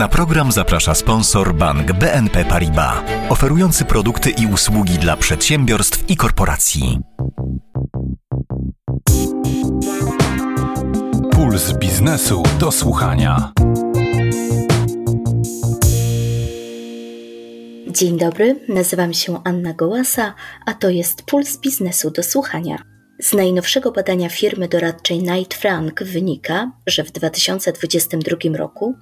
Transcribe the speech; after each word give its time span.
Na 0.00 0.08
program 0.08 0.52
zaprasza 0.52 0.94
sponsor 0.94 1.54
bank 1.54 1.92
BNP 1.92 2.44
Paribas, 2.44 2.98
oferujący 3.28 3.84
produkty 3.84 4.30
i 4.30 4.46
usługi 4.46 4.98
dla 4.98 5.16
przedsiębiorstw 5.16 6.10
i 6.10 6.16
korporacji. 6.16 6.98
Puls 11.32 11.72
biznesu 11.72 12.42
do 12.58 12.72
słuchania. 12.72 13.52
Dzień 17.88 18.18
dobry, 18.18 18.60
nazywam 18.68 19.12
się 19.12 19.40
Anna 19.44 19.74
Gołasa, 19.74 20.34
a 20.66 20.74
to 20.74 20.90
jest 20.90 21.22
Puls 21.22 21.58
biznesu 21.58 22.10
do 22.10 22.22
słuchania. 22.22 22.89
Z 23.20 23.32
najnowszego 23.32 23.92
badania 23.92 24.28
firmy 24.28 24.68
doradczej 24.68 25.18
Knight 25.18 25.54
Frank 25.54 26.02
wynika, 26.02 26.72
że 26.86 27.04
w 27.04 27.12
2022 27.12 28.56
roku, 28.56 28.94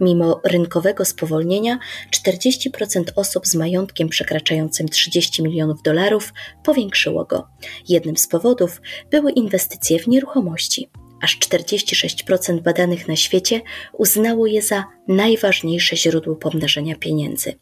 mimo 0.00 0.40
rynkowego 0.44 1.04
spowolnienia, 1.04 1.78
40% 2.26 3.04
osób 3.16 3.46
z 3.46 3.54
majątkiem 3.54 4.08
przekraczającym 4.08 4.88
30 4.88 5.42
milionów 5.42 5.82
dolarów 5.82 6.32
powiększyło 6.64 7.24
go. 7.24 7.48
Jednym 7.88 8.16
z 8.16 8.28
powodów 8.28 8.80
były 9.10 9.32
inwestycje 9.32 9.98
w 9.98 10.08
nieruchomości. 10.08 10.90
Aż 11.22 11.38
46% 11.38 12.60
badanych 12.60 13.08
na 13.08 13.16
świecie 13.16 13.60
uznało 13.92 14.46
je 14.46 14.62
za 14.62 14.84
najważniejsze 15.08 15.96
źródło 15.96 16.36
pomnażania 16.36 16.96
pieniędzy. 16.96 17.54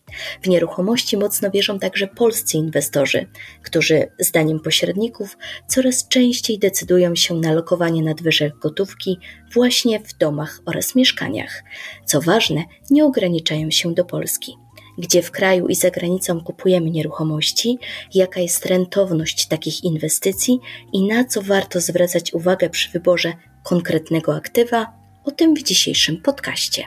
W 0.43 0.49
nieruchomości 0.49 1.17
mocno 1.17 1.51
wierzą 1.51 1.79
także 1.79 2.07
polscy 2.07 2.57
inwestorzy, 2.57 3.27
którzy, 3.63 4.07
zdaniem 4.19 4.61
pośredników, 4.61 5.37
coraz 5.69 6.09
częściej 6.09 6.59
decydują 6.59 7.15
się 7.15 7.35
na 7.35 7.53
lokowanie 7.53 8.03
nadwyżek 8.03 8.59
gotówki 8.59 9.19
właśnie 9.55 10.01
w 10.01 10.19
domach 10.19 10.61
oraz 10.67 10.95
mieszkaniach. 10.95 11.63
Co 12.05 12.21
ważne, 12.21 12.65
nie 12.91 13.05
ograniczają 13.05 13.71
się 13.71 13.95
do 13.95 14.05
Polski 14.05 14.64
gdzie 14.99 15.23
w 15.23 15.31
kraju 15.31 15.67
i 15.67 15.75
za 15.75 15.91
granicą 15.91 16.41
kupujemy 16.41 16.91
nieruchomości, 16.91 17.79
jaka 18.15 18.41
jest 18.41 18.67
rentowność 18.67 19.47
takich 19.47 19.85
inwestycji 19.85 20.61
i 20.93 21.07
na 21.07 21.25
co 21.25 21.43
warto 21.43 21.81
zwracać 21.81 22.35
uwagę 22.35 22.71
przy 22.71 22.91
wyborze 22.91 23.33
konkretnego 23.63 24.35
aktywa, 24.37 24.93
o 25.25 25.31
tym 25.31 25.55
w 25.55 25.63
dzisiejszym 25.63 26.17
podcaście. 26.23 26.85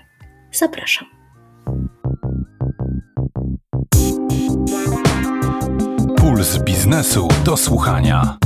Zapraszam. 0.51 1.07
Puls 6.17 6.57
biznesu 6.57 7.27
do 7.45 7.57
słuchania. 7.57 8.37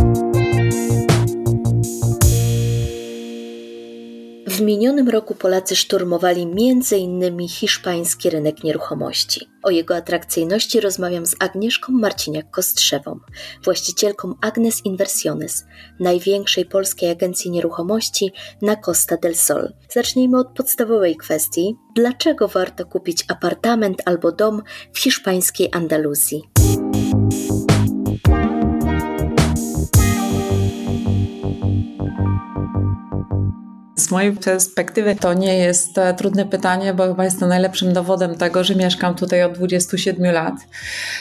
Minionym 4.61 5.09
roku 5.09 5.35
Polacy 5.35 5.75
szturmowali 5.75 6.41
m.in. 6.41 7.47
hiszpański 7.47 8.29
rynek 8.29 8.63
nieruchomości. 8.63 9.47
O 9.63 9.69
jego 9.69 9.95
atrakcyjności 9.95 10.79
rozmawiam 10.79 11.25
z 11.25 11.35
Agnieszką 11.39 11.93
Marciniak-Kostrzewą, 11.93 13.19
właścicielką 13.63 14.35
Agnes 14.41 14.85
Inversiones, 14.85 15.65
największej 15.99 16.65
polskiej 16.65 17.09
agencji 17.09 17.51
nieruchomości 17.51 18.31
na 18.61 18.75
Costa 18.75 19.17
del 19.17 19.35
Sol. 19.35 19.73
Zacznijmy 19.89 20.39
od 20.39 20.47
podstawowej 20.47 21.15
kwestii: 21.15 21.75
dlaczego 21.95 22.47
warto 22.47 22.85
kupić 22.85 23.25
apartament 23.27 24.01
albo 24.05 24.31
dom 24.31 24.61
w 24.93 24.99
hiszpańskiej 24.99 25.69
Andaluzji? 25.71 26.41
Z 34.11 34.13
mojej 34.13 34.33
perspektywy 34.33 35.15
to 35.15 35.33
nie 35.33 35.57
jest 35.57 35.97
e, 35.97 36.13
trudne 36.13 36.45
pytanie, 36.45 36.93
bo 36.93 37.07
chyba 37.07 37.23
jestem 37.23 37.49
najlepszym 37.49 37.93
dowodem 37.93 38.35
tego, 38.35 38.63
że 38.63 38.75
mieszkam 38.75 39.15
tutaj 39.15 39.43
od 39.43 39.53
27 39.53 40.33
lat. 40.33 40.53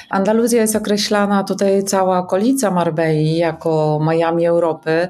Andaluzja 0.08 0.60
jest 0.60 0.76
określana 0.76 1.44
tutaj 1.44 1.84
cała 1.84 2.18
okolica 2.18 2.70
Marbei 2.70 3.36
jako 3.36 4.00
Miami 4.10 4.46
Europy, 4.46 5.08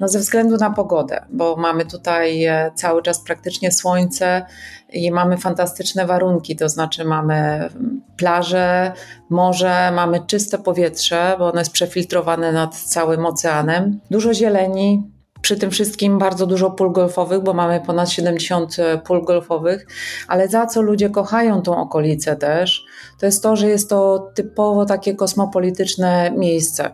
no 0.00 0.08
ze 0.08 0.18
względu 0.18 0.56
na 0.56 0.70
pogodę, 0.70 1.24
bo 1.30 1.56
mamy 1.56 1.86
tutaj 1.86 2.44
e, 2.44 2.70
cały 2.74 3.02
czas 3.02 3.20
praktycznie 3.20 3.72
słońce 3.72 4.46
i 4.92 5.10
mamy 5.10 5.36
fantastyczne 5.36 6.06
warunki, 6.06 6.56
to 6.56 6.68
znaczy 6.68 7.04
mamy 7.04 7.68
plaże, 8.16 8.92
morze, 9.30 9.92
mamy 9.94 10.20
czyste 10.26 10.58
powietrze, 10.58 11.36
bo 11.38 11.46
ono 11.50 11.58
jest 11.58 11.72
przefiltrowane 11.72 12.52
nad 12.52 12.76
całym 12.76 13.26
oceanem, 13.26 14.00
dużo 14.10 14.34
zieleni, 14.34 15.17
przy 15.48 15.56
tym 15.56 15.70
wszystkim 15.70 16.18
bardzo 16.18 16.46
dużo 16.46 16.70
pól 16.70 16.92
golfowych, 16.92 17.42
bo 17.42 17.54
mamy 17.54 17.80
ponad 17.80 18.10
70 18.10 18.78
e, 18.78 18.98
pól 18.98 19.24
golfowych, 19.24 19.86
ale 20.26 20.48
za 20.48 20.66
co 20.66 20.82
ludzie 20.82 21.10
kochają 21.10 21.62
tą 21.62 21.76
okolicę 21.76 22.36
też, 22.36 22.84
to 23.18 23.26
jest 23.26 23.42
to, 23.42 23.56
że 23.56 23.68
jest 23.68 23.90
to 23.90 24.30
typowo 24.34 24.84
takie 24.86 25.14
kosmopolityczne 25.14 26.30
miejsce. 26.36 26.90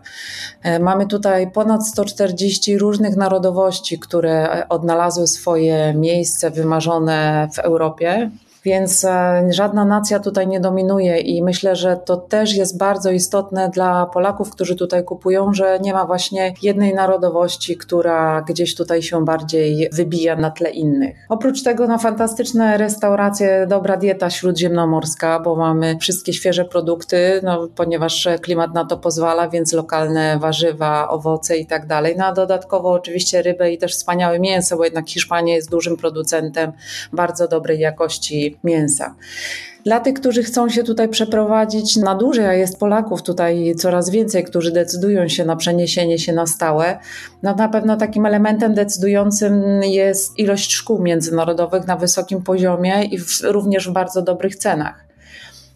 E, 0.63 0.79
mamy 0.79 1.07
tutaj 1.07 1.51
ponad 1.51 1.87
140 1.87 2.77
różnych 2.77 3.15
narodowości, 3.15 3.99
które 3.99 4.49
e, 4.49 4.69
odnalazły 4.69 5.27
swoje 5.27 5.93
miejsce 5.93 6.51
wymarzone 6.51 7.49
w 7.53 7.59
Europie 7.59 8.31
więc 8.65 9.05
e, 9.05 9.43
żadna 9.49 9.85
nacja 9.85 10.19
tutaj 10.19 10.47
nie 10.47 10.59
dominuje 10.59 11.19
i 11.19 11.43
myślę, 11.43 11.75
że 11.75 11.97
to 12.05 12.17
też 12.17 12.55
jest 12.55 12.77
bardzo 12.77 13.11
istotne 13.11 13.69
dla 13.69 14.05
Polaków, 14.05 14.51
którzy 14.51 14.75
tutaj 14.75 15.03
kupują, 15.03 15.53
że 15.53 15.79
nie 15.81 15.93
ma 15.93 16.05
właśnie 16.05 16.53
jednej 16.61 16.93
narodowości, 16.93 17.77
która 17.77 18.41
gdzieś 18.41 18.75
tutaj 18.75 19.01
się 19.01 19.25
bardziej 19.25 19.89
wybija 19.93 20.35
na 20.35 20.51
tle 20.51 20.69
innych. 20.69 21.17
Oprócz 21.29 21.63
tego 21.63 21.87
na 21.87 21.97
fantastyczne 21.97 22.77
restauracje, 22.77 23.65
dobra 23.69 23.97
dieta 23.97 24.29
śródziemnomorska, 24.29 25.39
bo 25.39 25.55
mamy 25.55 25.97
wszystkie 26.01 26.33
świeże 26.33 26.65
produkty, 26.65 27.39
no, 27.43 27.67
ponieważ 27.75 28.27
klimat 28.41 28.73
na 28.73 28.85
to 28.85 28.97
pozwala, 28.97 29.49
więc 29.49 29.73
lokalne 29.73 30.39
warzywa, 30.39 31.09
owoce 31.09 31.57
i 31.57 31.65
tak 31.65 31.87
dalej. 31.87 32.15
No 32.17 32.25
a 32.25 32.33
dodatkowo 32.33 32.91
oczywiście 32.91 33.41
rybę 33.41 33.71
i 33.71 33.77
też 33.77 33.93
wspaniałe 33.93 34.39
mięso, 34.39 34.77
bo 34.77 34.83
jednak 34.83 35.09
Hiszpania 35.09 35.55
jest 35.55 35.71
dużym 35.71 35.97
producentem 35.97 36.71
bardzo 37.13 37.47
dobrej 37.47 37.79
jakości 37.79 38.54
mięsa. 38.63 39.15
Dla 39.85 39.99
tych, 39.99 40.13
którzy 40.13 40.43
chcą 40.43 40.69
się 40.69 40.83
tutaj 40.83 41.09
przeprowadzić 41.09 41.95
na 41.95 42.15
dłużej, 42.15 42.45
a 42.45 42.53
jest 42.53 42.79
Polaków 42.79 43.23
tutaj 43.23 43.75
coraz 43.77 44.09
więcej, 44.09 44.43
którzy 44.43 44.71
decydują 44.71 45.27
się 45.27 45.45
na 45.45 45.55
przeniesienie 45.55 46.19
się 46.19 46.33
na 46.33 46.45
stałe, 46.45 46.99
no 47.43 47.55
na 47.55 47.69
pewno 47.69 47.97
takim 47.97 48.25
elementem 48.25 48.73
decydującym 48.73 49.83
jest 49.83 50.39
ilość 50.39 50.73
szkół 50.73 51.01
międzynarodowych 51.01 51.87
na 51.87 51.97
wysokim 51.97 52.43
poziomie 52.43 53.03
i 53.03 53.17
w, 53.17 53.41
również 53.41 53.89
w 53.89 53.91
bardzo 53.91 54.21
dobrych 54.21 54.55
cenach. 54.55 55.05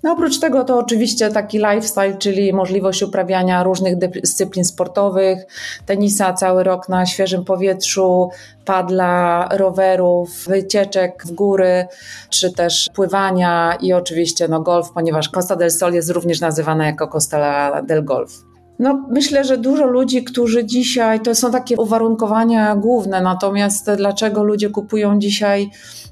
No 0.03 0.11
oprócz 0.11 0.39
tego 0.39 0.63
to 0.63 0.77
oczywiście 0.77 1.29
taki 1.29 1.57
lifestyle, 1.57 2.17
czyli 2.17 2.53
możliwość 2.53 3.03
uprawiania 3.03 3.63
różnych 3.63 3.97
dyscyplin 3.97 4.65
sportowych, 4.65 5.45
tenisa 5.85 6.33
cały 6.33 6.63
rok 6.63 6.89
na 6.89 7.05
świeżym 7.05 7.45
powietrzu, 7.45 8.29
padla, 8.65 9.47
rowerów, 9.51 10.45
wycieczek 10.47 11.23
w 11.25 11.31
góry, 11.31 11.85
czy 12.29 12.53
też 12.53 12.89
pływania 12.93 13.77
i 13.81 13.93
oczywiście 13.93 14.47
no 14.47 14.61
golf, 14.61 14.91
ponieważ 14.91 15.29
Costa 15.29 15.55
del 15.55 15.71
Sol 15.71 15.93
jest 15.93 16.09
również 16.09 16.41
nazywana 16.41 16.85
jako 16.85 17.07
Costa 17.07 17.81
del 17.81 18.05
Golf. 18.05 18.48
No, 18.79 19.05
myślę, 19.09 19.43
że 19.43 19.57
dużo 19.57 19.85
ludzi, 19.85 20.23
którzy 20.23 20.65
dzisiaj, 20.65 21.19
to 21.19 21.35
są 21.35 21.51
takie 21.51 21.77
uwarunkowania 21.77 22.75
główne, 22.75 23.21
natomiast 23.21 23.91
dlaczego 23.91 24.43
ludzie 24.43 24.69
kupują 24.69 25.19
dzisiaj 25.19 25.69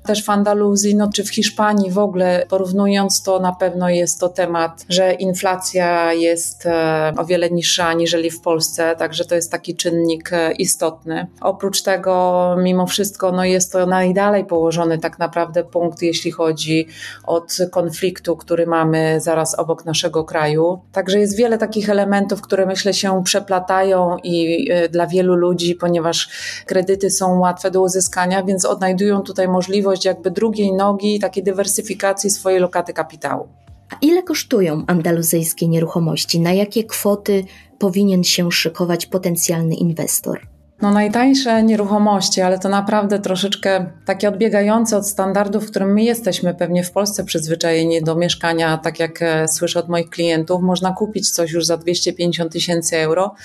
też 0.07 0.23
w 0.23 0.29
Andaluzji, 0.29 0.95
no 0.95 1.09
czy 1.13 1.23
w 1.23 1.29
Hiszpanii 1.29 1.91
w 1.91 1.97
ogóle, 1.97 2.45
porównując 2.50 3.23
to 3.23 3.39
na 3.39 3.51
pewno 3.51 3.89
jest 3.89 4.19
to 4.19 4.29
temat, 4.29 4.85
że 4.89 5.13
inflacja 5.13 6.13
jest 6.13 6.66
e, 6.66 7.13
o 7.17 7.25
wiele 7.25 7.50
niższa 7.50 7.88
aniżeli 7.88 8.31
w 8.31 8.41
Polsce, 8.41 8.95
także 8.95 9.25
to 9.25 9.35
jest 9.35 9.51
taki 9.51 9.75
czynnik 9.75 10.34
e, 10.34 10.51
istotny. 10.51 11.28
Oprócz 11.41 11.81
tego, 11.81 12.55
mimo 12.59 12.88
wszystko, 12.88 13.31
no 13.31 13.45
jest 13.45 13.72
to 13.72 13.85
najdalej 13.85 14.45
położony 14.45 14.97
tak 14.97 15.19
naprawdę 15.19 15.63
punkt, 15.63 16.01
jeśli 16.01 16.31
chodzi 16.31 16.88
od 17.23 17.57
konfliktu, 17.72 18.37
który 18.37 18.67
mamy 18.67 19.22
zaraz 19.22 19.59
obok 19.59 19.85
naszego 19.85 20.23
kraju. 20.23 20.79
Także 20.91 21.19
jest 21.19 21.37
wiele 21.37 21.58
takich 21.58 21.90
elementów, 21.90 22.41
które 22.41 22.56
myślę 22.65 22.93
się 22.93 23.23
przeplatają 23.23 24.17
i 24.23 24.67
e, 24.71 24.89
dla 24.89 25.07
wielu 25.07 25.35
ludzi, 25.35 25.75
ponieważ 25.75 26.29
kredyty 26.65 27.09
są 27.09 27.39
łatwe 27.39 27.71
do 27.71 27.81
uzyskania, 27.81 28.43
więc 28.43 28.65
odnajdują 28.65 29.21
tutaj 29.21 29.47
możliwość 29.47 30.05
jakby 30.05 30.31
drugiej 30.31 30.73
nogi, 30.73 31.19
takiej 31.19 31.43
dywersyfikacji 31.43 32.29
swojej 32.29 32.59
lokaty 32.59 32.93
kapitału. 32.93 33.47
A 33.89 33.95
ile 34.01 34.23
kosztują 34.23 34.83
andaluzyjskie 34.87 35.67
nieruchomości? 35.67 36.39
Na 36.39 36.53
jakie 36.53 36.83
kwoty 36.83 37.43
powinien 37.79 38.23
się 38.23 38.51
szykować 38.51 39.05
potencjalny 39.05 39.75
inwestor? 39.75 40.56
No 40.82 40.91
najtańsze 40.91 41.64
nieruchomości, 41.64 42.41
ale 42.41 42.59
to 42.59 42.70
naprawdę 42.70 43.20
troszeczkę 43.20 43.85
takie 44.06 44.29
odbiegające 44.29 44.97
od 44.97 45.08
standardów, 45.08 45.64
w 45.64 45.70
którym 45.70 45.94
my 45.94 46.03
jesteśmy 46.03 46.53
pewnie 46.53 46.84
w 46.84 46.91
Polsce 46.91 47.24
przyzwyczajeni 47.24 48.03
do 48.03 48.16
mieszkania, 48.16 48.78
tak 48.78 49.00
jak 49.00 49.22
e, 49.22 49.47
słyszę 49.47 49.79
od 49.79 49.90
moich 49.90 50.09
klientów, 50.09 50.62
można 50.62 50.91
kupić 50.91 51.32
coś 51.32 51.52
już 51.52 51.66
za 51.66 51.78
250 51.78 52.52
tysięcy 52.52 52.97
euro, 52.97 53.35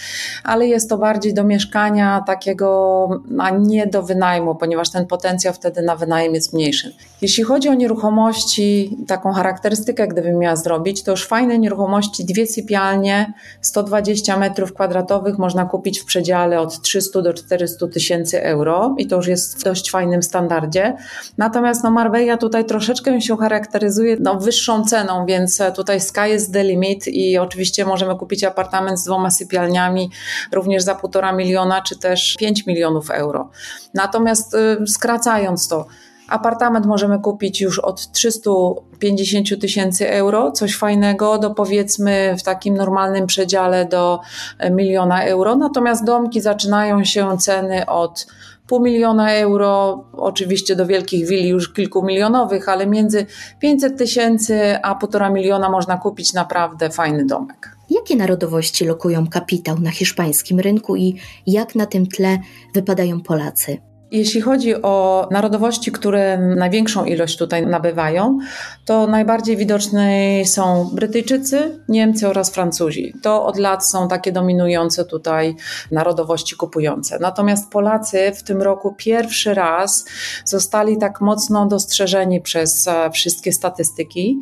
ale 0.45 0.67
jest 0.67 0.89
to 0.91 0.99
bardziej 0.99 1.35
do 1.35 1.45
mieszkania 1.45 2.25
takiego, 2.27 3.09
a 3.39 3.51
nie 3.51 3.87
do 3.87 4.03
wynajmu, 4.03 4.55
ponieważ 4.55 4.91
ten 4.91 5.07
potencjał 5.07 5.55
wtedy 5.55 5.83
na 5.83 5.97
wynajem 5.97 6.35
jest 6.35 6.53
mniejszy. 6.53 6.95
Jeśli 7.23 7.45
chodzi 7.45 7.69
o 7.69 7.75
nieruchomości, 7.75 8.97
taką 9.07 9.33
charakterystykę, 9.33 10.09
gdybym 10.09 10.39
miała 10.39 10.57
zrobić, 10.57 11.03
to 11.03 11.11
już 11.11 11.27
fajne 11.27 11.59
nieruchomości, 11.59 12.25
dwie 12.25 12.47
sypialnie, 12.47 13.33
120 13.61 14.37
metrów 14.37 14.75
kwadratowych 14.75 15.39
można 15.39 15.65
kupić 15.65 16.01
w 16.01 16.05
przedziale 16.05 16.61
od 16.61 16.83
300 16.83 17.22
do 17.23 17.35
400 17.35 17.87
tysięcy 17.89 18.43
euro 18.43 18.95
i 18.99 19.07
to 19.07 19.17
już 19.17 19.27
jest 19.27 19.61
w 19.61 19.65
dość 19.65 19.91
fajnym 19.91 20.23
standardzie. 20.23 20.97
Natomiast 21.39 21.85
no 21.85 21.91
Marbella 21.91 22.37
tutaj 22.37 22.65
troszeczkę 22.65 23.21
się 23.21 23.37
charakteryzuje 23.37 24.17
no, 24.21 24.35
wyższą 24.35 24.85
ceną, 24.85 25.27
więc 25.27 25.63
tutaj 25.77 26.01
sky 26.01 26.35
is 26.37 26.51
the 26.51 26.65
limit 26.65 27.09
i 27.09 27.39
oczywiście 27.39 27.85
możemy 27.85 28.17
kupić 28.17 28.45
apartament 28.45 29.01
z 29.01 29.05
dwoma 29.05 29.31
sypialniami 29.31 30.11
również 30.53 30.83
za 30.83 30.95
półtora 30.95 31.33
miliona 31.33 31.83
czy 31.83 31.99
też 31.99 32.37
5 32.39 32.67
milionów 32.67 33.11
euro. 33.11 33.51
Natomiast 33.95 34.55
y, 34.55 34.87
skracając 34.87 35.69
to, 35.69 35.87
Apartament 36.33 36.87
możemy 36.87 37.21
kupić 37.21 37.61
już 37.61 37.79
od 37.79 38.13
350 38.13 39.61
tysięcy 39.61 40.11
euro, 40.11 40.53
coś 40.53 40.77
fajnego, 40.77 41.39
do 41.39 41.51
powiedzmy 41.51 42.35
w 42.39 42.43
takim 42.43 42.75
normalnym 42.75 43.27
przedziale 43.27 43.85
do 43.85 44.21
e, 44.59 44.71
miliona 44.71 45.25
euro. 45.25 45.57
Natomiast 45.57 46.05
domki 46.05 46.41
zaczynają 46.41 47.05
się 47.05 47.39
ceny 47.39 47.87
od 47.87 48.27
pół 48.67 48.81
miliona 48.81 49.33
euro, 49.33 50.05
oczywiście 50.13 50.77
do 50.77 50.87
wielkich 50.87 51.29
willi 51.29 51.49
już 51.49 51.73
kilkumilionowych, 51.73 52.69
ale 52.69 52.87
między 52.87 53.27
500 53.61 53.99
tysięcy 53.99 54.79
a 54.83 54.95
półtora 54.95 55.31
miliona 55.31 55.71
można 55.71 55.97
kupić 55.97 56.33
naprawdę 56.33 56.91
fajny 56.91 57.27
domek. 57.27 57.77
Jakie 57.91 58.17
narodowości 58.17 58.85
lokują 58.85 59.27
kapitał 59.27 59.79
na 59.79 59.91
hiszpańskim 59.91 60.61
rynku 60.61 60.97
i 60.97 61.15
jak 61.47 61.75
na 61.75 61.87
tym 61.87 62.07
tle 62.07 62.39
wypadają 62.75 63.21
Polacy? 63.21 63.92
Jeśli 64.13 64.41
chodzi 64.41 64.83
o 64.83 65.29
narodowości, 65.31 65.93
które 65.93 66.39
największą 66.39 67.05
ilość 67.05 67.37
tutaj 67.37 67.67
nabywają, 67.67 68.39
to 68.85 69.07
najbardziej 69.07 69.57
widoczne 69.57 70.11
są 70.45 70.91
Brytyjczycy, 70.93 71.81
Niemcy 71.89 72.29
oraz 72.29 72.51
Francuzi. 72.51 73.15
To 73.23 73.47
od 73.47 73.59
lat 73.59 73.87
są 73.87 74.09
takie 74.09 74.33
dominujące 74.33 75.05
tutaj 75.05 75.57
narodowości 75.91 76.57
kupujące. 76.57 77.19
Natomiast 77.21 77.71
Polacy 77.71 78.33
w 78.35 78.43
tym 78.43 78.63
roku 78.63 78.95
pierwszy 78.99 79.55
raz 79.55 80.05
zostali 80.45 80.99
tak 80.99 81.21
mocno 81.21 81.67
dostrzeżeni 81.67 82.41
przez 82.41 82.89
e, 82.89 83.11
wszystkie 83.11 83.53
statystyki 83.53 84.41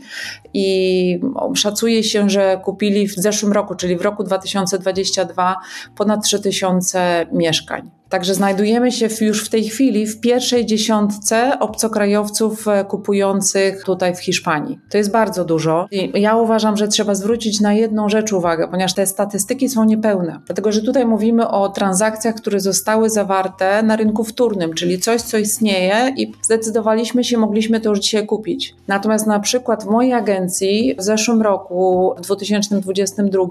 i 0.55 1.21
szacuje 1.55 2.05
się, 2.05 2.31
że 2.31 2.61
kupili 2.65 3.09
w 3.09 3.15
zeszłym 3.15 3.53
roku, 3.53 3.75
czyli 3.75 3.97
w 3.97 4.03
roku 4.03 4.25
2022 4.25 5.57
ponad 5.97 6.25
3000 6.25 7.27
mieszkań. 7.33 8.00
Także 8.11 8.35
znajdujemy 8.35 8.93
się 8.93 9.09
już 9.21 9.45
w 9.45 9.49
tej 9.49 9.65
chwili 9.65 10.07
w 10.07 10.21
pierwszej 10.21 10.67
dziesiątce 10.67 11.59
obcokrajowców 11.59 12.69
e, 12.69 12.85
kupujących 12.85 13.85
tutaj 13.85 14.15
w 14.15 14.21
Hiszpanii. 14.21 14.79
To 14.91 14.99
jest 14.99 15.11
bardzo 15.11 15.45
dużo. 15.45 15.89
I 15.91 16.13
ja 16.21 16.37
uważam, 16.37 16.77
że 16.77 16.89
trzeba 16.89 17.15
zwrócić 17.15 17.61
na 17.61 17.73
jedną 17.73 18.09
rzecz 18.09 18.33
uwagę, 18.33 18.69
ponieważ 18.69 18.95
te 18.95 19.07
statystyki 19.07 19.69
są 19.69 19.85
niepełne. 19.85 20.41
Dlatego, 20.47 20.73
że 20.73 20.83
tutaj 20.83 21.07
mówimy 21.07 21.49
o 21.49 21.69
transakcjach, 21.69 22.35
które 22.35 22.61
zostały 22.61 23.11
zawarte 23.11 23.83
na 23.83 23.97
rynku 23.97 24.25
wtórnym, 24.25 24.75
czyli 24.75 24.99
coś, 24.99 25.23
co 25.23 25.39
istnieje 25.39 26.15
i 26.17 26.33
zdecydowaliśmy 26.43 27.25
się, 27.25 27.39
mogliśmy 27.39 27.81
to 27.81 27.91
już 27.91 27.99
dzisiaj 27.99 28.27
kupić. 28.27 28.75
Natomiast 28.89 29.27
na 29.27 29.41
przykład 29.41 29.85
w 29.85 29.87
mojej 29.87 30.13
agencji 30.13 30.95
w 30.99 31.03
zeszłym 31.03 31.43
roku, 31.43 32.15
w 32.19 32.21
2022, 32.21 33.45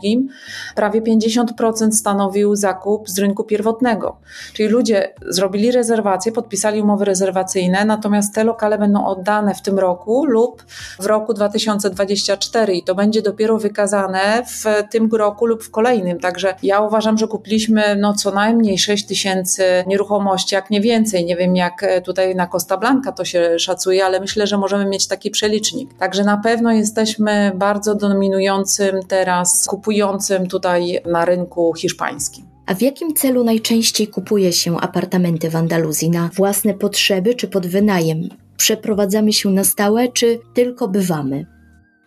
prawie 0.75 1.01
50% 1.01 1.91
stanowił 1.91 2.55
zakup 2.55 3.09
z 3.09 3.19
rynku 3.19 3.43
pierwotnego. 3.43 4.17
Czyli 4.53 4.69
ludzie 4.69 5.13
zrobili 5.27 5.71
rezerwacje, 5.71 6.31
podpisali 6.31 6.81
umowy 6.81 7.05
rezerwacyjne, 7.05 7.85
natomiast 7.85 8.35
te 8.35 8.43
lokale 8.43 8.77
będą 8.77 9.05
oddane 9.05 9.55
w 9.55 9.61
tym 9.61 9.79
roku 9.79 10.25
lub 10.25 10.65
w 10.99 11.05
roku 11.05 11.33
2024 11.33 12.73
i 12.73 12.83
to 12.83 12.95
będzie 12.95 13.21
dopiero 13.21 13.57
wykazane 13.57 14.43
w 14.45 14.65
tym 14.91 15.09
roku 15.11 15.45
lub 15.45 15.63
w 15.63 15.71
kolejnym. 15.71 16.19
Także 16.19 16.55
ja 16.63 16.81
uważam, 16.81 17.17
że 17.17 17.27
kupiliśmy 17.27 17.95
no 17.95 18.13
co 18.13 18.31
najmniej 18.31 18.77
6 18.77 19.05
tysięcy 19.05 19.63
nieruchomości, 19.87 20.55
jak 20.55 20.69
nie 20.69 20.81
więcej. 20.81 21.25
Nie 21.25 21.35
wiem, 21.35 21.55
jak 21.55 21.85
tutaj 22.05 22.35
na 22.35 22.47
Costa 22.47 22.77
Blanca 22.77 23.11
to 23.11 23.25
się 23.25 23.59
szacuje, 23.59 24.05
ale 24.05 24.19
myślę, 24.19 24.47
że 24.47 24.57
możemy 24.57 24.85
mieć 24.85 25.07
taki 25.07 25.31
przelicznik. 25.31 25.93
Także 25.93 26.23
na 26.23 26.37
pewno 26.37 26.71
jesteśmy 26.71 27.51
bardzo 27.55 27.95
dominującym 27.95 28.99
teraz 29.07 29.65
kupującym 29.69 30.47
tutaj 30.47 30.99
na 31.05 31.25
rynku 31.25 31.73
hiszpańskim. 31.73 32.58
A 32.69 32.75
w 32.75 32.81
jakim 32.81 33.13
celu 33.13 33.43
najczęściej 33.43 34.07
kupuje 34.07 34.53
się 34.53 34.79
apartamenty 34.79 35.49
w 35.49 35.55
Andaluzji? 35.55 36.09
Na 36.09 36.29
własne 36.35 36.73
potrzeby 36.73 37.35
czy 37.35 37.47
pod 37.47 37.67
wynajem? 37.67 38.29
Przeprowadzamy 38.57 39.33
się 39.33 39.49
na 39.49 39.63
stałe 39.63 40.07
czy 40.07 40.39
tylko 40.53 40.87
bywamy? 40.87 41.58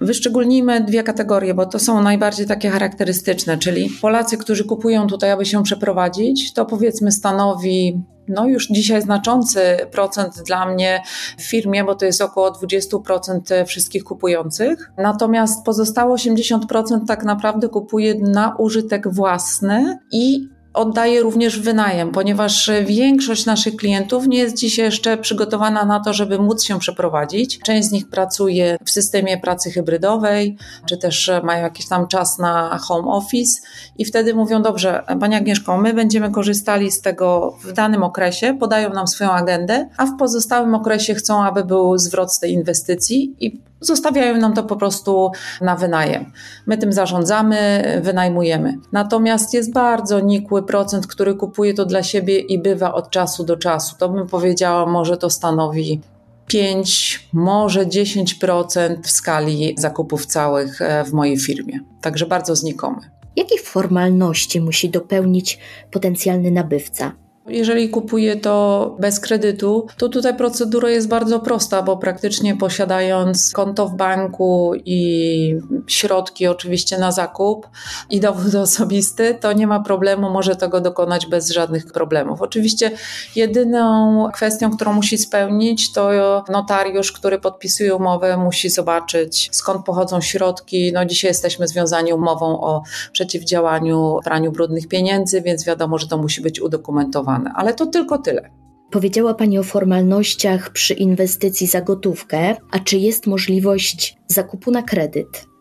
Wyszczególnijmy 0.03 0.85
dwie 0.85 1.03
kategorie, 1.03 1.55
bo 1.55 1.67
to 1.67 1.79
są 1.79 2.03
najbardziej 2.03 2.47
takie 2.47 2.71
charakterystyczne, 2.71 3.59
czyli 3.59 3.91
Polacy, 4.03 4.37
którzy 4.37 4.65
kupują 4.65 5.07
tutaj, 5.07 5.31
aby 5.31 5.47
się 5.47 5.63
przeprowadzić, 5.63 6.53
to 6.53 6.67
powiedzmy 6.67 7.13
stanowi 7.13 8.03
no 8.29 8.47
już 8.47 8.69
dzisiaj 8.69 9.03
znaczący 9.03 9.61
procent 9.91 10.43
dla 10.47 10.67
mnie 10.67 11.03
w 11.39 11.43
firmie, 11.43 11.85
bo 11.85 11.95
to 11.95 12.05
jest 12.05 12.23
około 12.23 12.51
20% 12.51 13.67
wszystkich 13.67 14.05
kupujących. 14.05 14.91
Natomiast 14.99 15.65
pozostałe 15.65 16.15
80% 16.15 16.59
tak 17.07 17.25
naprawdę 17.25 17.69
kupuje 17.69 18.15
na 18.15 18.57
użytek 18.59 19.15
własny 19.15 19.99
i 20.13 20.49
oddaje 20.75 21.21
również 21.21 21.61
wynajem, 21.61 22.11
ponieważ 22.11 22.71
większość 22.87 23.47
naszych 23.47 23.77
klientów 23.77 24.27
nie 24.27 24.39
jest 24.39 24.57
dzisiaj 24.57 24.85
jeszcze 24.85 25.17
przygotowana 25.17 25.85
na 25.85 26.01
to, 26.01 26.13
żeby 26.13 26.39
móc 26.39 26.63
się 26.63 26.79
przeprowadzić. 26.79 27.59
Część 27.59 27.89
z 27.89 27.93
nich 27.93 28.09
pracuje 28.09 28.77
w 28.85 28.91
systemie 28.91 29.39
pracy 29.39 29.71
hybrydowej, 29.71 30.57
czy 30.87 30.97
też 30.97 31.31
mają 31.43 31.63
jakiś 31.63 31.89
tam 31.89 32.09
czas 32.09 32.39
na 32.39 32.79
home 32.79 33.09
office 33.09 33.61
i 33.99 34.05
wtedy 34.05 34.35
mówią, 34.35 34.63
dobrze, 34.63 35.03
Pani 35.21 35.35
Agnieszko, 35.35 35.79
my 35.79 35.95
będziemy 35.95 36.31
korzystali 36.31 36.91
z 36.91 37.01
tego 37.01 37.57
w 37.65 37.73
danym 37.73 38.03
okresie, 38.03 38.57
podają 38.61 38.93
nam 38.93 39.07
swoją 39.07 39.31
agendę, 39.31 39.89
a 39.97 40.07
w 40.07 40.17
pozostałym 40.19 40.75
okresie 40.75 41.15
chcą, 41.15 41.45
aby 41.45 41.65
był 41.65 41.99
zwrot 41.99 42.33
z 42.33 42.39
tej 42.39 42.53
inwestycji 42.53 43.35
i 43.41 43.72
zostawiają 43.83 44.37
nam 44.37 44.55
to 44.55 44.63
po 44.63 44.77
prostu 44.77 45.31
na 45.61 45.77
wynajem. 45.77 46.33
My 46.67 46.79
tym 46.79 46.93
zarządzamy, 46.93 47.83
wynajmujemy. 48.03 48.79
Natomiast 48.93 49.55
jest 49.55 49.73
bardzo 49.73 50.21
nikły 50.21 50.63
procent, 50.63 51.07
który 51.07 51.35
kupuje 51.35 51.75
to 51.75 51.85
dla 51.85 52.03
siebie 52.03 52.39
i 52.39 52.59
bywa 52.59 52.95
od 52.95 53.11
czasu 53.11 53.45
do 53.45 53.57
czasu. 53.57 53.97
To 53.99 54.09
bym 54.09 54.27
powiedziała, 54.27 54.87
może 54.87 55.17
to 55.17 55.31
stanowi 55.31 56.01
5, 56.47 57.29
może 57.33 57.87
10% 57.87 59.03
w 59.03 59.11
skali 59.11 59.75
zakupów 59.79 60.27
całych 60.27 60.83
e, 60.83 61.05
w 61.05 61.13
mojej 61.13 61.39
firmie. 61.39 61.81
Także 62.01 62.27
bardzo 62.27 62.57
znikomy. 62.57 63.01
Jakich 63.37 63.63
formalności 63.63 64.61
musi 64.61 64.91
dopełnić 64.91 65.59
potencjalny 65.91 66.51
nabywca? 66.51 67.13
Jeżeli 67.49 67.89
kupuję 67.89 68.37
to 68.37 68.97
bez 69.01 69.21
kredytu, 69.21 69.87
to 69.97 70.09
tutaj 70.09 70.37
procedura 70.37 70.91
jest 70.91 71.09
bardzo 71.09 71.41
prosta, 71.41 71.83
bo 71.83 71.97
praktycznie 71.97 72.57
posiadając 72.57 73.53
konto 73.53 73.89
w 73.89 73.97
banku 73.97 74.73
i 74.85 75.61
środki 75.87 76.47
oczywiście 76.47 76.99
na 76.99 77.13
zakup 77.13 77.69
i 78.11 78.21
dowód 78.21 78.55
osobisty, 78.55 79.39
to 79.41 79.53
nie 79.53 79.67
ma 79.67 79.81
problemu, 79.81 80.31
może 80.31 80.57
tego 80.57 80.81
dokonać 80.81 81.27
bez 81.27 81.51
żadnych 81.51 81.87
problemów. 81.87 82.43
Oczywiście 82.43 82.91
jedyną 83.37 84.29
kwestią, 84.33 84.71
którą 84.77 84.93
musi 84.93 85.19
spełnić, 85.19 85.93
to 85.93 86.11
notariusz, 86.49 87.13
który 87.13 87.39
podpisuje 87.39 87.95
umowę, 87.95 88.37
musi 88.37 88.71
zobaczyć 88.71 89.49
skąd 89.53 89.85
pochodzą 89.85 90.21
środki. 90.21 90.93
No 90.93 91.05
dzisiaj 91.05 91.29
jesteśmy 91.29 91.69
związani 91.69 92.13
umową 92.13 92.61
o 92.61 92.83
przeciwdziałaniu 93.13 94.19
praniu 94.25 94.53
brudnych 94.53 94.89
pieniędzy, 94.89 95.43
więc 95.43 95.65
wiadomo, 95.65 95.99
że 95.99 96.07
to 96.07 96.19
musi 96.19 96.41
być 96.41 96.61
udokumentowane 96.61 97.32
ale 97.55 97.75
to 97.75 97.87
tylko 97.87 98.19
tyle. 98.19 98.51
Powiedziała 98.91 99.35
Pani 99.35 99.59
o 99.59 99.63
formalnościach 99.63 100.71
przy 100.71 100.95
inwestycji 100.95 101.67
za 101.67 101.81
gotówkę, 101.81 102.57
a 102.71 102.79
czy 102.79 102.97
jest 102.97 103.27
możliwość 103.27 104.17
zakupu 104.27 104.71
na 104.71 104.83
kredyt? 104.83 105.52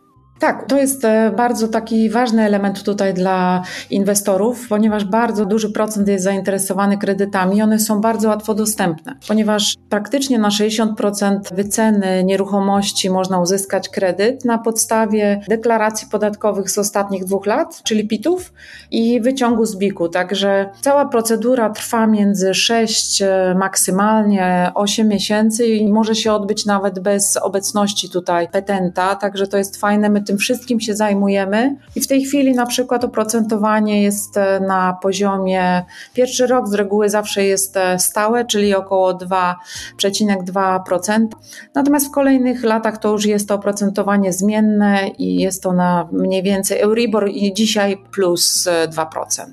Tak, 0.42 0.68
to 0.68 0.78
jest 0.78 1.04
e, 1.04 1.32
bardzo 1.36 1.68
taki 1.68 2.10
ważny 2.10 2.42
element 2.42 2.82
tutaj 2.82 3.14
dla 3.14 3.62
inwestorów, 3.90 4.68
ponieważ 4.68 5.04
bardzo 5.04 5.46
duży 5.46 5.70
procent 5.70 6.08
jest 6.08 6.24
zainteresowany 6.24 6.98
kredytami. 6.98 7.62
One 7.62 7.78
są 7.78 8.00
bardzo 8.00 8.28
łatwo 8.28 8.54
dostępne, 8.54 9.14
ponieważ 9.28 9.74
praktycznie 9.88 10.38
na 10.38 10.48
60% 10.48 11.54
wyceny 11.54 12.24
nieruchomości 12.24 13.10
można 13.10 13.40
uzyskać 13.40 13.88
kredyt 13.88 14.44
na 14.44 14.58
podstawie 14.58 15.40
deklaracji 15.48 16.08
podatkowych 16.10 16.70
z 16.70 16.78
ostatnich 16.78 17.24
dwóch 17.24 17.46
lat, 17.46 17.82
czyli 17.82 18.08
PIT-ów 18.08 18.52
i 18.90 19.20
wyciągu 19.20 19.66
z 19.66 19.76
BIK-u. 19.76 20.08
Także 20.08 20.70
cała 20.80 21.04
procedura 21.04 21.70
trwa 21.70 22.06
między 22.06 22.54
6, 22.54 23.22
e, 23.22 23.54
maksymalnie 23.58 24.70
8 24.74 25.08
miesięcy 25.08 25.66
i 25.66 25.92
może 25.92 26.14
się 26.14 26.32
odbyć 26.32 26.66
nawet 26.66 27.00
bez 27.00 27.36
obecności 27.36 28.10
tutaj 28.10 28.48
petenta, 28.48 29.16
także 29.16 29.46
to 29.46 29.58
jest 29.58 29.76
fajne. 29.76 30.10
My 30.10 30.22
tym 30.32 30.38
wszystkim 30.38 30.80
się 30.80 30.96
zajmujemy 30.96 31.76
i 31.96 32.00
w 32.00 32.06
tej 32.06 32.24
chwili 32.24 32.54
na 32.54 32.66
przykład 32.66 33.04
oprocentowanie 33.04 34.02
jest 34.02 34.36
e, 34.36 34.60
na 34.60 34.98
poziomie, 35.02 35.84
pierwszy 36.14 36.46
rok 36.46 36.68
z 36.68 36.74
reguły 36.74 37.10
zawsze 37.10 37.44
jest 37.44 37.76
e, 37.76 37.98
stałe, 37.98 38.44
czyli 38.44 38.74
około 38.74 39.12
2,2%. 39.12 41.26
Natomiast 41.74 42.06
w 42.06 42.10
kolejnych 42.10 42.64
latach 42.64 42.98
to 42.98 43.12
już 43.12 43.26
jest 43.26 43.48
to 43.48 43.54
oprocentowanie 43.54 44.32
zmienne 44.32 45.08
i 45.18 45.36
jest 45.36 45.62
to 45.62 45.72
na 45.72 46.08
mniej 46.12 46.42
więcej 46.42 46.80
Euribor 46.80 47.30
i 47.30 47.54
dzisiaj 47.54 47.96
plus 48.12 48.68
2%. 48.88 49.40
E, 49.40 49.44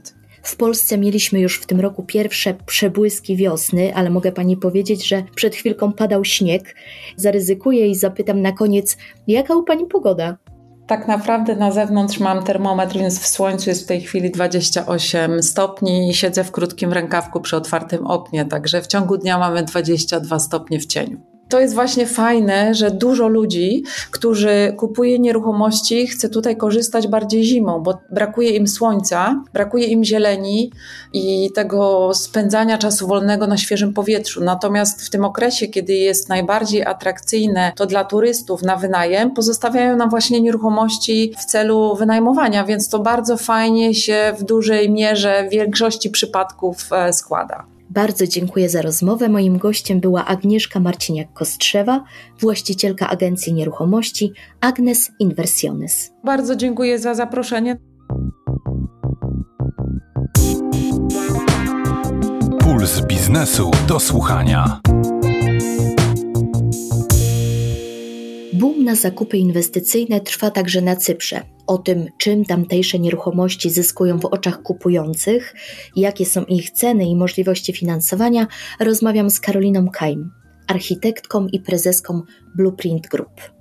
w 0.43 0.55
Polsce 0.55 0.97
mieliśmy 0.97 1.39
już 1.39 1.59
w 1.59 1.65
tym 1.65 1.79
roku 1.79 2.03
pierwsze 2.03 2.53
przebłyski 2.65 3.35
wiosny, 3.35 3.95
ale 3.95 4.09
mogę 4.09 4.31
pani 4.31 4.57
powiedzieć, 4.57 5.07
że 5.07 5.23
przed 5.35 5.55
chwilką 5.55 5.93
padał 5.93 6.25
śnieg. 6.25 6.75
Zaryzykuję 7.15 7.87
i 7.87 7.95
zapytam 7.95 8.41
na 8.41 8.51
koniec, 8.51 8.97
jaka 9.27 9.55
u 9.55 9.63
pani 9.63 9.85
pogoda? 9.85 10.37
Tak 10.89 11.07
naprawdę 11.07 11.55
na 11.55 11.71
zewnątrz 11.71 12.19
mam 12.19 12.43
termometr, 12.43 12.97
więc 12.97 13.19
w 13.19 13.27
słońcu 13.27 13.69
jest 13.69 13.83
w 13.83 13.87
tej 13.87 14.01
chwili 14.01 14.31
28 14.31 15.43
stopni 15.43 16.09
i 16.09 16.13
siedzę 16.13 16.43
w 16.43 16.51
krótkim 16.51 16.93
rękawku 16.93 17.41
przy 17.41 17.57
otwartym 17.57 18.07
oknie, 18.07 18.45
także 18.45 18.81
w 18.81 18.87
ciągu 18.87 19.17
dnia 19.17 19.37
mamy 19.37 19.63
22 19.63 20.39
stopnie 20.39 20.79
w 20.79 20.85
cieniu 20.85 21.17
to 21.49 21.59
jest 21.59 21.73
właśnie 21.73 22.05
fajne, 22.05 22.73
że 22.75 22.91
dużo 22.91 23.27
ludzi, 23.27 23.83
którzy 24.11 24.73
kupuje 24.77 25.19
nieruchomości, 25.19 26.07
chce 26.07 26.29
tutaj 26.29 26.57
korzystać 26.57 27.07
bardziej 27.07 27.43
zimą, 27.43 27.79
bo 27.79 27.99
brakuje 28.11 28.49
im 28.49 28.67
słońca, 28.67 29.43
brakuje 29.53 29.85
im 29.85 30.03
zieleni 30.03 30.71
i 31.13 31.49
tego 31.55 32.11
spędzania 32.13 32.77
czasu 32.77 33.07
wolnego 33.07 33.47
na 33.47 33.57
świeżym 33.57 33.93
powietrzu. 33.93 34.43
Natomiast 34.43 35.05
w 35.05 35.09
tym 35.09 35.25
okresie, 35.25 35.67
kiedy 35.67 35.93
jest 35.93 36.29
najbardziej 36.29 36.85
atrakcyjne 36.85 37.71
to 37.75 37.85
dla 37.85 38.03
turystów 38.03 38.63
na 38.63 38.75
wynajem, 38.75 39.31
pozostawiają 39.31 39.97
nam 39.97 40.09
właśnie 40.09 40.41
nieruchomości 40.41 41.33
w 41.39 41.45
celu 41.45 41.95
wynajmowania, 41.95 42.63
więc 42.63 42.89
to 42.89 42.99
bardzo 42.99 43.37
fajnie 43.37 43.93
się 43.93 44.33
w 44.39 44.43
dużej 44.43 44.91
mierze 44.91 45.47
w 45.47 45.51
większości 45.51 46.09
przypadków 46.09 46.93
e, 46.93 47.13
składa. 47.13 47.78
Bardzo 47.89 48.27
dziękuję 48.27 48.69
za 48.69 48.81
rozmowę. 48.81 49.29
Moim 49.29 49.57
gościem 49.57 49.99
była 49.99 50.25
Agnieszka 50.25 50.79
Marciniak-Kostrzewa, 50.79 51.99
właścicielka 52.39 53.09
agencji 53.09 53.53
nieruchomości 53.53 54.31
Agnes 54.61 55.11
Inversiones. 55.19 56.11
Bardzo 56.23 56.55
dziękuję 56.55 56.99
za 56.99 57.13
zaproszenie. 57.13 57.77
Puls 62.59 63.01
biznesu 63.01 63.71
do 63.87 63.99
słuchania. 63.99 64.81
Na 68.89 68.95
zakupy 68.95 69.37
inwestycyjne 69.37 70.21
trwa 70.21 70.51
także 70.51 70.81
na 70.81 70.95
Cyprze. 70.95 71.41
O 71.67 71.77
tym, 71.77 72.07
czym 72.17 72.45
tamtejsze 72.45 72.99
nieruchomości 72.99 73.69
zyskują 73.69 74.19
w 74.19 74.25
oczach 74.25 74.61
kupujących, 74.61 75.55
jakie 75.95 76.25
są 76.25 76.43
ich 76.43 76.71
ceny 76.71 77.05
i 77.05 77.15
możliwości 77.15 77.73
finansowania, 77.73 78.47
rozmawiam 78.79 79.29
z 79.29 79.39
Karoliną 79.39 79.89
Kajm, 79.89 80.31
architektką 80.67 81.47
i 81.47 81.59
prezeską 81.59 82.21
Blueprint 82.55 83.07
Group. 83.07 83.58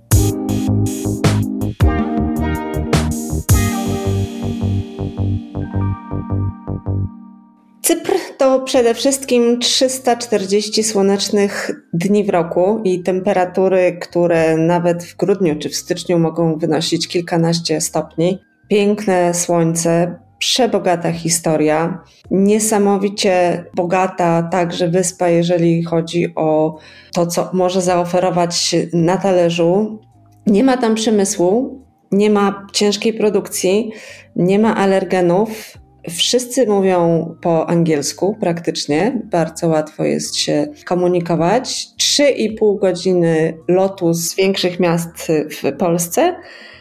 Przede 8.69 8.95
wszystkim 8.95 9.59
340 9.59 10.85
słonecznych 10.85 11.71
dni 11.93 12.25
w 12.25 12.29
roku 12.29 12.81
i 12.85 13.03
temperatury, 13.03 13.99
które 14.01 14.57
nawet 14.57 15.05
w 15.05 15.17
grudniu 15.17 15.59
czy 15.59 15.69
w 15.69 15.77
styczniu 15.77 16.19
mogą 16.19 16.59
wynosić 16.59 17.09
kilkanaście 17.09 17.81
stopni. 17.81 18.39
Piękne 18.69 19.35
słońce, 19.35 20.19
przebogata 20.39 21.13
historia, 21.13 22.03
niesamowicie 22.31 23.65
bogata 23.75 24.43
także 24.43 24.89
wyspa, 24.89 25.29
jeżeli 25.29 25.83
chodzi 25.83 26.35
o 26.37 26.79
to, 27.13 27.27
co 27.27 27.51
może 27.53 27.83
zaoferować 27.83 28.75
na 28.93 29.17
talerzu. 29.17 29.99
Nie 30.47 30.65
ma 30.65 30.77
tam 30.77 30.95
przemysłu, 30.95 31.83
nie 32.13 32.31
ma 32.31 32.67
ciężkiej 32.73 33.15
produkcji, 33.15 33.93
nie 34.37 34.59
ma 34.59 34.77
alergenów, 34.77 35.78
Wszyscy 36.11 36.67
mówią 36.67 37.35
po 37.41 37.69
angielsku 37.69 38.37
praktycznie, 38.41 39.23
bardzo 39.25 39.69
łatwo 39.69 40.05
jest 40.05 40.37
się 40.37 40.67
komunikować. 40.85 41.89
3,5 41.99 42.79
godziny 42.79 43.59
lotu 43.69 44.15
z 44.15 44.37
większych 44.37 44.81
miast 44.81 45.33
w 45.63 45.77
Polsce 45.79 46.35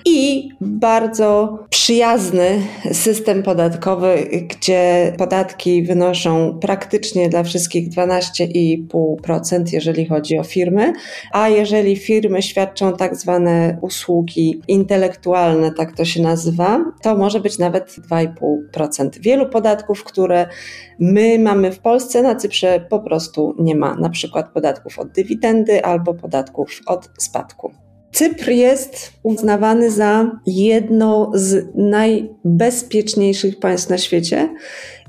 i 0.07 0.49
bardzo 0.61 1.59
przyjazny 1.69 2.61
system 2.91 3.43
podatkowy, 3.43 4.27
gdzie 4.47 5.13
podatki 5.17 5.83
wynoszą 5.83 6.59
praktycznie 6.61 7.29
dla 7.29 7.43
wszystkich 7.43 7.89
12,5%, 7.89 9.63
jeżeli 9.73 10.05
chodzi 10.05 10.39
o 10.39 10.43
firmy, 10.43 10.93
a 11.31 11.49
jeżeli 11.49 11.95
firmy 11.95 12.41
świadczą 12.41 12.93
tak 12.93 13.15
zwane 13.15 13.77
usługi 13.81 14.61
intelektualne, 14.67 15.71
tak 15.71 15.97
to 15.97 16.05
się 16.05 16.21
nazywa, 16.21 16.85
to 17.01 17.17
może 17.17 17.39
być 17.39 17.57
nawet 17.57 17.95
2,5%. 18.09 19.09
Wielu 19.19 19.49
podatków, 19.49 20.03
które 20.03 20.47
my 20.99 21.39
mamy 21.39 21.71
w 21.71 21.79
Polsce, 21.79 22.21
na 22.21 22.35
Cyprze 22.35 22.85
po 22.89 22.99
prostu 22.99 23.55
nie 23.59 23.75
ma, 23.75 23.95
na 23.95 24.09
przykład 24.09 24.53
podatków 24.53 24.99
od 24.99 25.11
dywidendy 25.11 25.85
albo 25.85 26.13
podatków 26.13 26.81
od 26.85 27.09
spadku. 27.17 27.86
Cypr 28.11 28.49
jest 28.49 29.13
uznawany 29.23 29.91
za 29.91 30.31
jedno 30.45 31.31
z 31.33 31.65
najbezpieczniejszych 31.75 33.59
państw 33.59 33.89
na 33.89 33.97
świecie. 33.97 34.49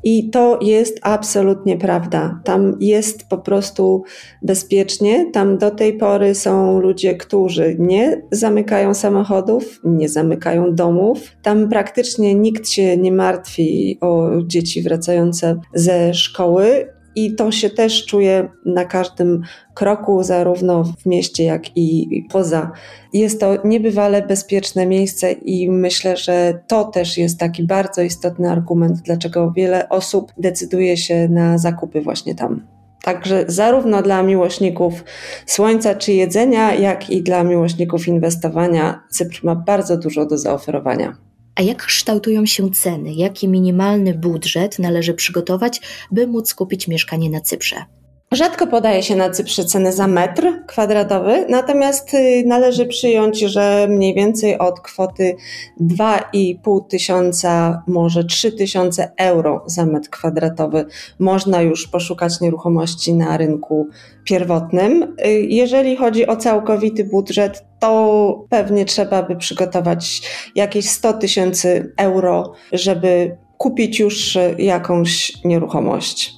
I 0.04 0.30
to 0.30 0.58
jest 0.62 0.98
absolutnie 1.02 1.76
prawda. 1.76 2.40
Tam 2.44 2.76
jest 2.80 3.28
po 3.28 3.38
prostu 3.38 4.02
bezpiecznie. 4.42 5.30
Tam 5.32 5.58
do 5.58 5.70
tej 5.70 5.98
pory 5.98 6.34
są 6.34 6.80
ludzie, 6.80 7.14
którzy 7.14 7.76
nie 7.78 8.22
zamykają 8.30 8.94
samochodów, 8.94 9.80
nie 9.84 10.08
zamykają 10.08 10.74
domów. 10.74 11.36
Tam 11.42 11.68
praktycznie 11.68 12.34
nikt 12.34 12.68
się 12.68 12.96
nie 12.96 13.12
martwi 13.12 13.98
o 14.00 14.30
dzieci 14.46 14.82
wracające 14.82 15.60
ze 15.74 16.14
szkoły. 16.14 16.97
I 17.18 17.34
to 17.34 17.52
się 17.52 17.70
też 17.70 18.06
czuje 18.06 18.48
na 18.66 18.84
każdym 18.84 19.42
kroku, 19.74 20.22
zarówno 20.22 20.84
w 20.84 21.06
mieście, 21.06 21.44
jak 21.44 21.76
i 21.76 22.08
poza. 22.30 22.72
Jest 23.12 23.40
to 23.40 23.56
niebywale 23.64 24.22
bezpieczne 24.22 24.86
miejsce 24.86 25.32
i 25.32 25.70
myślę, 25.70 26.16
że 26.16 26.60
to 26.66 26.84
też 26.84 27.18
jest 27.18 27.38
taki 27.38 27.62
bardzo 27.62 28.02
istotny 28.02 28.50
argument, 28.50 29.00
dlaczego 29.00 29.52
wiele 29.56 29.88
osób 29.88 30.32
decyduje 30.38 30.96
się 30.96 31.28
na 31.28 31.58
zakupy 31.58 32.00
właśnie 32.00 32.34
tam. 32.34 32.66
Także 33.02 33.44
zarówno 33.48 34.02
dla 34.02 34.22
miłośników 34.22 35.04
słońca 35.46 35.94
czy 35.94 36.12
jedzenia, 36.12 36.74
jak 36.74 37.10
i 37.10 37.22
dla 37.22 37.44
miłośników 37.44 38.08
inwestowania, 38.08 39.00
Cypr 39.10 39.40
ma 39.42 39.54
bardzo 39.54 39.96
dużo 39.96 40.26
do 40.26 40.38
zaoferowania. 40.38 41.27
A 41.58 41.62
jak 41.62 41.86
kształtują 41.86 42.46
się 42.46 42.70
ceny? 42.70 43.14
Jaki 43.14 43.48
minimalny 43.48 44.14
budżet 44.14 44.78
należy 44.78 45.14
przygotować, 45.14 45.80
by 46.10 46.26
móc 46.26 46.54
kupić 46.54 46.88
mieszkanie 46.88 47.30
na 47.30 47.40
Cyprze? 47.40 47.84
Rzadko 48.32 48.66
podaje 48.66 49.02
się 49.02 49.16
na 49.16 49.30
Cyprze 49.30 49.64
ceny 49.64 49.92
za 49.92 50.06
metr 50.06 50.52
kwadratowy, 50.66 51.46
natomiast 51.48 52.14
y, 52.14 52.44
należy 52.46 52.86
przyjąć, 52.86 53.40
że 53.40 53.86
mniej 53.90 54.14
więcej 54.14 54.58
od 54.58 54.80
kwoty 54.80 55.36
2,5 55.80 56.86
tysiąca, 56.88 57.82
może 57.86 58.24
3 58.24 58.52
tysiące 58.52 59.12
euro 59.16 59.64
za 59.66 59.86
metr 59.86 60.10
kwadratowy 60.10 60.86
można 61.18 61.62
już 61.62 61.88
poszukać 61.88 62.40
nieruchomości 62.40 63.14
na 63.14 63.36
rynku 63.36 63.88
pierwotnym. 64.24 65.02
Y, 65.26 65.30
jeżeli 65.48 65.96
chodzi 65.96 66.26
o 66.26 66.36
całkowity 66.36 67.04
budżet, 67.04 67.64
to 67.80 68.44
pewnie 68.48 68.84
trzeba 68.84 69.22
by 69.22 69.36
przygotować 69.36 70.22
jakieś 70.54 70.88
100 70.88 71.12
tysięcy 71.12 71.92
euro, 71.96 72.52
żeby 72.72 73.36
kupić 73.58 74.00
już 74.00 74.38
jakąś 74.58 75.32
nieruchomość. 75.44 76.37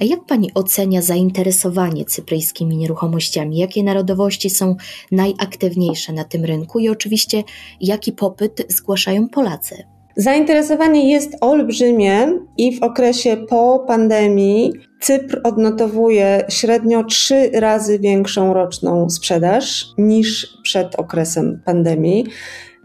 A 0.00 0.04
jak 0.04 0.24
pani 0.24 0.50
ocenia 0.54 1.02
zainteresowanie 1.02 2.04
cypryjskimi 2.04 2.76
nieruchomościami? 2.76 3.56
Jakie 3.56 3.82
narodowości 3.82 4.50
są 4.50 4.76
najaktywniejsze 5.12 6.12
na 6.12 6.24
tym 6.24 6.44
rynku 6.44 6.78
i 6.78 6.88
oczywiście 6.88 7.42
jaki 7.80 8.12
popyt 8.12 8.66
zgłaszają 8.68 9.28
Polacy? 9.28 9.84
Zainteresowanie 10.16 11.10
jest 11.12 11.36
olbrzymie 11.40 12.32
i 12.56 12.78
w 12.78 12.82
okresie 12.82 13.36
po 13.48 13.84
pandemii 13.86 14.72
Cypr 15.00 15.40
odnotowuje 15.44 16.44
średnio 16.48 17.04
trzy 17.04 17.50
razy 17.54 17.98
większą 17.98 18.54
roczną 18.54 19.10
sprzedaż 19.10 19.86
niż 19.98 20.56
przed 20.62 20.94
okresem 20.94 21.62
pandemii. 21.64 22.26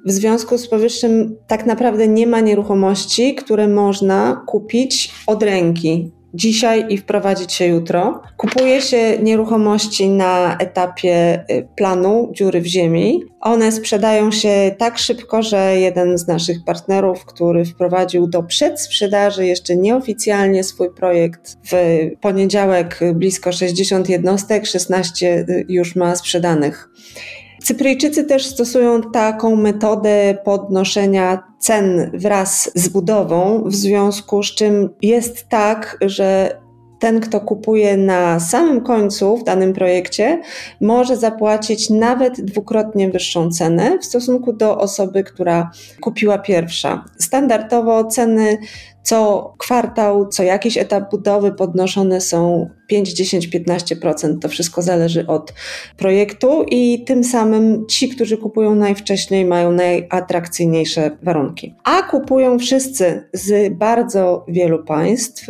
W 0.06 0.12
związku 0.12 0.58
z 0.58 0.68
powyższym 0.68 1.36
tak 1.48 1.66
naprawdę 1.66 2.08
nie 2.08 2.28
ma 2.28 2.40
nieruchomości, 2.40 3.36
które 3.36 3.68
można 3.68 4.44
kupić 4.48 5.12
od 5.28 5.44
ręki 5.44 6.12
dzisiaj 6.36 6.86
i 6.90 6.98
wprowadzić 6.98 7.54
się 7.54 7.66
jutro. 7.66 8.22
Kupuje 8.38 8.82
się 8.82 9.18
nieruchomości 9.20 10.10
na 10.10 10.58
etapie 10.58 11.46
y, 11.52 11.68
planu 11.76 12.30
dziury 12.34 12.62
w 12.62 12.66
ziemi. 12.66 13.24
One 13.42 13.72
sprzedają 13.72 14.32
się 14.32 14.76
tak 14.78 14.98
szybko, 14.98 15.44
że 15.44 15.80
jeden 15.80 16.18
z 16.18 16.28
naszych 16.28 16.58
partnerów, 16.66 17.26
który 17.26 17.66
wprowadził 17.66 18.28
do 18.28 18.44
przedsprzedaży 18.44 19.46
jeszcze 19.46 19.76
nieoficjalnie 19.76 20.64
swój 20.64 20.94
projekt 20.94 21.58
w 21.72 21.74
poniedziałek 22.22 23.00
blisko 23.14 23.52
60 23.52 24.10
jednostek, 24.10 24.66
16 24.66 25.46
y, 25.50 25.66
już 25.70 25.96
ma 25.96 26.16
sprzedanych. 26.16 26.90
Cypryjczycy 27.66 28.24
też 28.24 28.46
stosują 28.46 29.02
taką 29.02 29.56
metodę 29.56 30.38
podnoszenia 30.44 31.44
cen 31.60 32.12
wraz 32.14 32.72
z 32.76 32.88
budową, 32.88 33.64
w 33.66 33.76
związku 33.76 34.44
z 34.44 34.56
czym 34.56 34.90
jest 35.02 35.50
tak, 35.50 35.98
że 36.02 36.60
ten, 37.00 37.20
kto 37.20 37.42
kupuje 37.42 37.98
na 37.98 38.40
samym 38.40 38.82
końcu 38.82 39.38
w 39.38 39.44
danym 39.44 39.74
projekcie, 39.74 40.42
może 40.82 41.18
zapłacić 41.18 41.90
nawet 41.90 42.42
dwukrotnie 42.42 43.10
wyższą 43.10 43.52
cenę 43.52 44.00
w 44.00 44.06
stosunku 44.06 44.54
do 44.54 44.78
osoby, 44.78 45.24
która 45.24 45.72
kupiła 46.02 46.38
pierwsza. 46.38 47.06
Standardowo 47.18 48.04
ceny 48.04 48.58
co 49.06 49.54
kwartał, 49.58 50.28
co 50.28 50.44
jakiś 50.44 50.78
etap 50.78 51.12
budowy 51.12 51.52
podnoszone 51.52 52.22
są 52.22 52.70
5, 52.88 53.14
10, 53.14 53.50
15%. 53.50 54.40
To 54.40 54.50
wszystko 54.50 54.82
zależy 54.82 55.28
od 55.28 55.54
projektu 55.98 56.66
i 56.72 57.04
tym 57.04 57.24
samym 57.24 57.86
ci, 57.88 58.10
którzy 58.10 58.38
kupują 58.38 58.76
najwcześniej, 58.76 59.46
mają 59.46 59.72
najatrakcyjniejsze 59.72 61.18
warunki. 61.24 61.76
A 61.84 62.02
kupują 62.02 62.60
wszyscy 62.60 63.30
z 63.34 63.74
bardzo 63.74 64.46
wielu 64.48 64.84
państw. 64.84 65.48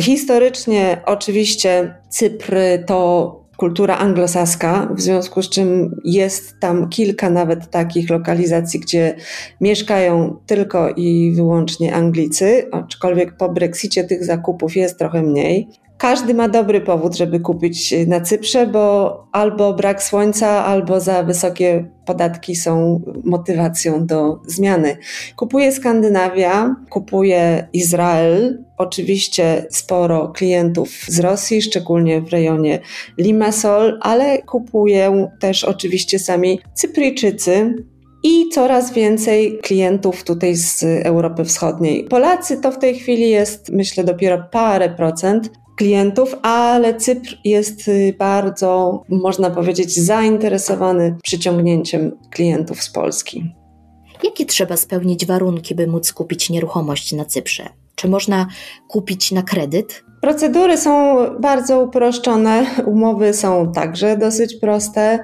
Historycznie 0.00 1.02
oczywiście 1.06 1.94
Cypr 2.08 2.56
to 2.86 3.45
kultura 3.56 3.96
anglosaska, 3.98 4.88
w 4.94 5.00
związku 5.00 5.42
z 5.42 5.50
czym 5.50 6.00
jest 6.04 6.60
tam 6.60 6.88
kilka 6.88 7.30
nawet 7.30 7.70
takich 7.70 8.10
lokalizacji, 8.10 8.80
gdzie 8.80 9.16
mieszkają 9.60 10.36
tylko 10.46 10.90
i 10.90 11.32
wyłącznie 11.36 11.94
Anglicy, 11.94 12.68
aczkolwiek 12.72 13.36
po 13.36 13.48
Brexicie 13.48 14.04
tych 14.04 14.24
zakupów 14.24 14.76
jest 14.76 14.98
trochę 14.98 15.22
mniej. 15.22 15.68
Każdy 15.98 16.34
ma 16.34 16.48
dobry 16.48 16.80
powód, 16.80 17.16
żeby 17.16 17.40
kupić 17.40 17.94
na 18.06 18.20
Cyprze, 18.20 18.66
bo 18.66 19.26
albo 19.32 19.74
brak 19.74 20.02
słońca, 20.02 20.64
albo 20.64 21.00
za 21.00 21.22
wysokie 21.22 21.90
podatki 22.06 22.56
są 22.56 23.00
motywacją 23.24 24.06
do 24.06 24.40
zmiany. 24.46 24.96
Kupuje 25.36 25.72
Skandynawia, 25.72 26.76
kupuje 26.90 27.68
Izrael, 27.72 28.64
oczywiście 28.78 29.66
sporo 29.70 30.28
klientów 30.28 30.90
z 31.08 31.20
Rosji, 31.20 31.62
szczególnie 31.62 32.20
w 32.20 32.30
rejonie 32.30 32.80
Limassol, 33.18 33.98
ale 34.02 34.42
kupują 34.42 35.30
też 35.40 35.64
oczywiście 35.64 36.18
sami 36.18 36.60
Cypryjczycy, 36.74 37.74
i 38.22 38.48
coraz 38.48 38.92
więcej 38.92 39.58
klientów 39.62 40.24
tutaj 40.24 40.54
z 40.54 40.82
Europy 40.82 41.44
Wschodniej. 41.44 42.04
Polacy 42.04 42.60
to 42.60 42.72
w 42.72 42.78
tej 42.78 42.94
chwili 42.94 43.30
jest, 43.30 43.72
myślę, 43.72 44.04
dopiero 44.04 44.42
parę 44.52 44.90
procent 44.90 45.50
klientów, 45.76 46.36
ale 46.42 46.94
Cypr 46.94 47.36
jest 47.44 47.88
y, 47.88 48.14
bardzo, 48.18 49.02
można 49.08 49.50
powiedzieć, 49.50 50.04
zainteresowany 50.04 51.16
przyciągnięciem 51.22 52.18
klientów 52.30 52.82
z 52.82 52.90
Polski. 52.90 53.54
Jakie 54.22 54.46
trzeba 54.46 54.76
spełnić 54.76 55.26
warunki, 55.26 55.74
by 55.74 55.86
móc 55.86 56.12
kupić 56.12 56.50
nieruchomość 56.50 57.12
na 57.12 57.24
Cyprze? 57.24 57.68
Czy 57.94 58.08
można 58.08 58.46
kupić 58.88 59.32
na 59.32 59.42
kredyt? 59.42 60.04
Procedury 60.20 60.76
są 60.76 61.16
bardzo 61.40 61.80
uproszczone, 61.80 62.66
umowy 62.86 63.34
są 63.34 63.72
także 63.72 64.16
dosyć 64.16 64.54
proste. 64.54 65.18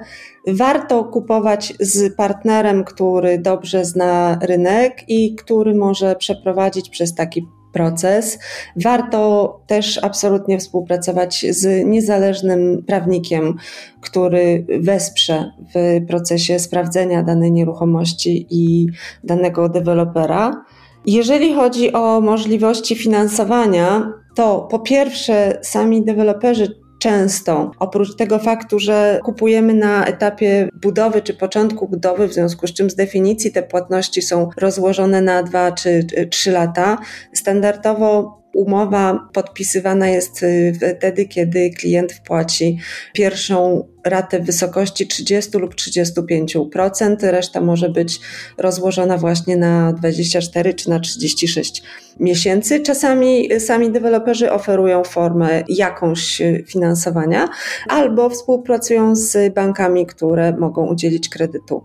Warto 0.47 1.03
kupować 1.03 1.73
z 1.79 2.15
partnerem, 2.15 2.83
który 2.83 3.39
dobrze 3.39 3.85
zna 3.85 4.39
rynek 4.41 5.03
i 5.07 5.35
który 5.35 5.75
może 5.75 6.15
przeprowadzić 6.15 6.89
przez 6.89 7.15
taki 7.15 7.47
proces. 7.73 8.39
Warto 8.75 9.59
też 9.67 9.99
absolutnie 10.03 10.59
współpracować 10.59 11.45
z 11.49 11.85
niezależnym 11.85 12.83
prawnikiem, 12.87 13.55
który 14.01 14.65
wesprze 14.79 15.51
w 15.75 16.05
procesie 16.07 16.59
sprawdzenia 16.59 17.23
danej 17.23 17.51
nieruchomości 17.51 18.47
i 18.49 18.87
danego 19.23 19.69
dewelopera. 19.69 20.65
Jeżeli 21.05 21.53
chodzi 21.53 21.93
o 21.93 22.21
możliwości 22.21 22.95
finansowania, 22.95 24.13
to 24.35 24.67
po 24.71 24.79
pierwsze 24.79 25.59
sami 25.61 26.05
deweloperzy 26.05 26.82
często. 27.03 27.71
Oprócz 27.79 28.15
tego 28.15 28.39
faktu, 28.39 28.79
że 28.79 29.19
kupujemy 29.23 29.73
na 29.73 30.05
etapie 30.05 30.69
budowy 30.81 31.21
czy 31.21 31.33
początku 31.33 31.87
budowy, 31.87 32.27
w 32.27 32.33
związku 32.33 32.67
z 32.67 32.73
czym 32.73 32.89
z 32.89 32.95
definicji 32.95 33.51
te 33.51 33.63
płatności 33.63 34.21
są 34.21 34.49
rozłożone 34.57 35.21
na 35.21 35.43
dwa 35.43 35.71
czy 35.71 36.07
trzy 36.29 36.51
lata, 36.51 36.97
standardowo 37.33 38.43
umowa 38.53 39.29
podpisywana 39.33 40.07
jest 40.07 40.43
y, 40.43 40.73
wtedy, 40.97 41.25
kiedy 41.25 41.69
klient 41.69 42.13
wpłaci 42.13 42.77
pierwszą 43.13 43.87
ratę 44.03 44.39
w 44.39 44.45
wysokości 44.45 45.07
30 45.07 45.57
lub 45.57 45.75
35%, 45.75 47.15
reszta 47.21 47.61
może 47.61 47.89
być 47.89 48.19
rozłożona 48.57 49.17
właśnie 49.17 49.57
na 49.57 49.93
24 49.93 50.73
czy 50.73 50.89
na 50.89 50.99
36 50.99 51.83
miesięcy. 52.19 52.79
Czasami 52.79 53.49
sami 53.59 53.91
deweloperzy 53.91 54.51
oferują 54.51 55.03
formę 55.03 55.63
jakąś 55.67 56.41
finansowania 56.67 57.49
albo 57.89 58.29
współpracują 58.29 59.15
z 59.15 59.53
bankami, 59.53 60.05
które 60.05 60.57
mogą 60.57 60.87
udzielić 60.87 61.29
kredytu. 61.29 61.83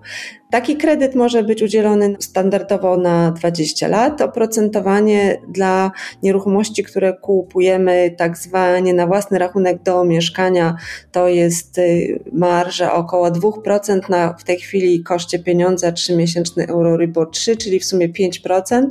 Taki 0.51 0.77
kredyt 0.77 1.15
może 1.15 1.43
być 1.43 1.63
udzielony 1.63 2.17
standardowo 2.21 2.97
na 2.97 3.31
20 3.31 3.89
lat. 3.89 4.21
Oprocentowanie 4.21 5.43
dla 5.49 5.91
nieruchomości, 6.23 6.85
które 6.85 7.13
kupujemy 7.13 8.15
tak 8.19 8.37
zwanie 8.37 8.95
na 8.95 9.07
własny 9.07 9.39
rachunek 9.39 9.83
do 9.83 10.05
mieszkania, 10.05 10.77
to 11.13 11.29
jest 11.29 11.81
marża 12.33 12.95
około 12.95 13.31
2% 13.31 14.11
na 14.11 14.33
w 14.33 14.45
tej 14.45 14.57
chwili 14.57 15.03
koszcie 15.03 15.39
pieniądza 15.39 15.93
3-miesięczny 15.93 16.69
Euroribor 16.69 17.31
3, 17.31 17.57
czyli 17.57 17.81
w 17.81 17.85
sumie 17.85 18.09
5%. 18.09 18.87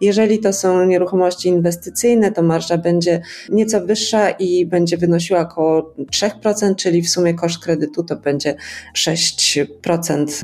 Jeżeli 0.00 0.38
to 0.38 0.52
są 0.52 0.86
nieruchomości 0.86 1.48
inwestycyjne, 1.48 2.32
to 2.32 2.42
marża 2.42 2.78
będzie 2.78 3.22
nieco 3.50 3.80
wyższa 3.80 4.30
i 4.30 4.66
będzie 4.66 4.96
wynosiła 4.96 5.40
około 5.40 5.94
3%, 6.12 6.76
czyli 6.76 7.02
w 7.02 7.10
sumie 7.10 7.34
koszt 7.34 7.64
kredytu 7.64 8.02
to 8.02 8.16
będzie 8.16 8.54
6%. 8.98 9.66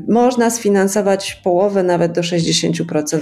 Można 0.07 0.49
sfinansować 0.49 1.41
połowę, 1.43 1.83
nawet 1.83 2.11
do 2.11 2.21
60% 2.21 3.19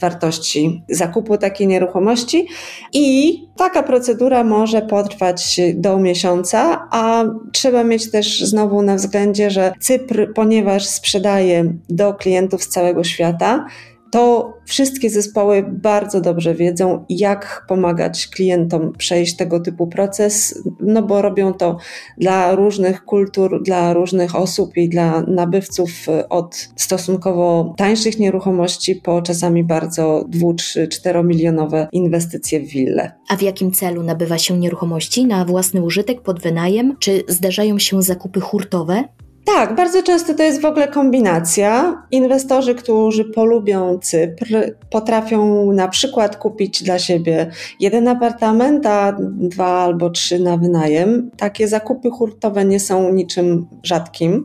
wartości 0.00 0.82
zakupu 0.88 1.38
takiej 1.38 1.66
nieruchomości 1.66 2.48
i 2.92 3.38
taka 3.56 3.82
procedura 3.82 4.44
może 4.44 4.82
potrwać 4.82 5.60
do 5.74 5.98
miesiąca, 5.98 6.88
a 6.90 7.24
trzeba 7.52 7.84
mieć 7.84 8.10
też 8.10 8.40
znowu 8.48 8.82
na 8.82 8.94
względzie, 8.94 9.50
że 9.50 9.72
Cypr, 9.80 10.32
ponieważ 10.34 10.86
sprzedaje 10.86 11.72
do 11.88 12.14
klientów 12.14 12.64
z 12.64 12.68
całego 12.68 13.04
świata, 13.04 13.66
to 14.10 14.52
wszystkie 14.64 15.10
zespoły 15.10 15.64
bardzo 15.68 16.20
dobrze 16.20 16.54
wiedzą, 16.54 17.04
jak 17.08 17.64
pomagać 17.68 18.28
klientom 18.28 18.92
przejść 18.98 19.36
tego 19.36 19.60
typu 19.60 19.86
proces, 19.86 20.62
no 20.80 21.02
bo 21.02 21.22
robią 21.22 21.54
to 21.54 21.76
dla 22.18 22.54
różnych 22.54 23.04
kultur, 23.04 23.62
dla 23.62 23.92
różnych 23.92 24.36
osób 24.36 24.76
i 24.76 24.88
dla 24.88 25.20
nabywców 25.20 25.90
od 26.28 26.68
stosunkowo 26.76 27.74
tańszych 27.76 28.18
nieruchomości 28.18 28.96
po 28.96 29.22
czasami 29.22 29.64
bardzo 29.64 30.24
dwu, 30.28 30.54
trzy, 30.54 30.88
czteromilionowe 30.88 31.88
inwestycje 31.92 32.60
w 32.60 32.68
wille. 32.68 33.12
A 33.28 33.36
w 33.36 33.42
jakim 33.42 33.72
celu 33.72 34.02
nabywa 34.02 34.38
się 34.38 34.58
nieruchomości? 34.58 35.26
Na 35.26 35.44
własny 35.44 35.82
użytek, 35.82 36.22
pod 36.22 36.40
wynajem? 36.40 36.96
Czy 37.00 37.22
zdarzają 37.28 37.78
się 37.78 38.02
zakupy 38.02 38.40
hurtowe? 38.40 39.04
Tak, 39.54 39.74
bardzo 39.74 40.02
często 40.02 40.34
to 40.34 40.42
jest 40.42 40.60
w 40.60 40.64
ogóle 40.64 40.88
kombinacja. 40.88 42.02
Inwestorzy, 42.10 42.74
którzy 42.74 43.24
polubią 43.24 43.98
Cypr, 43.98 44.46
potrafią 44.90 45.72
na 45.72 45.88
przykład 45.88 46.36
kupić 46.36 46.82
dla 46.82 46.98
siebie 46.98 47.50
jeden 47.80 48.08
apartament, 48.08 48.86
a 48.86 49.16
dwa 49.20 49.66
albo 49.66 50.10
trzy 50.10 50.38
na 50.38 50.56
wynajem. 50.56 51.30
Takie 51.36 51.68
zakupy 51.68 52.10
hurtowe 52.10 52.64
nie 52.64 52.80
są 52.80 53.12
niczym 53.12 53.66
rzadkim. 53.82 54.44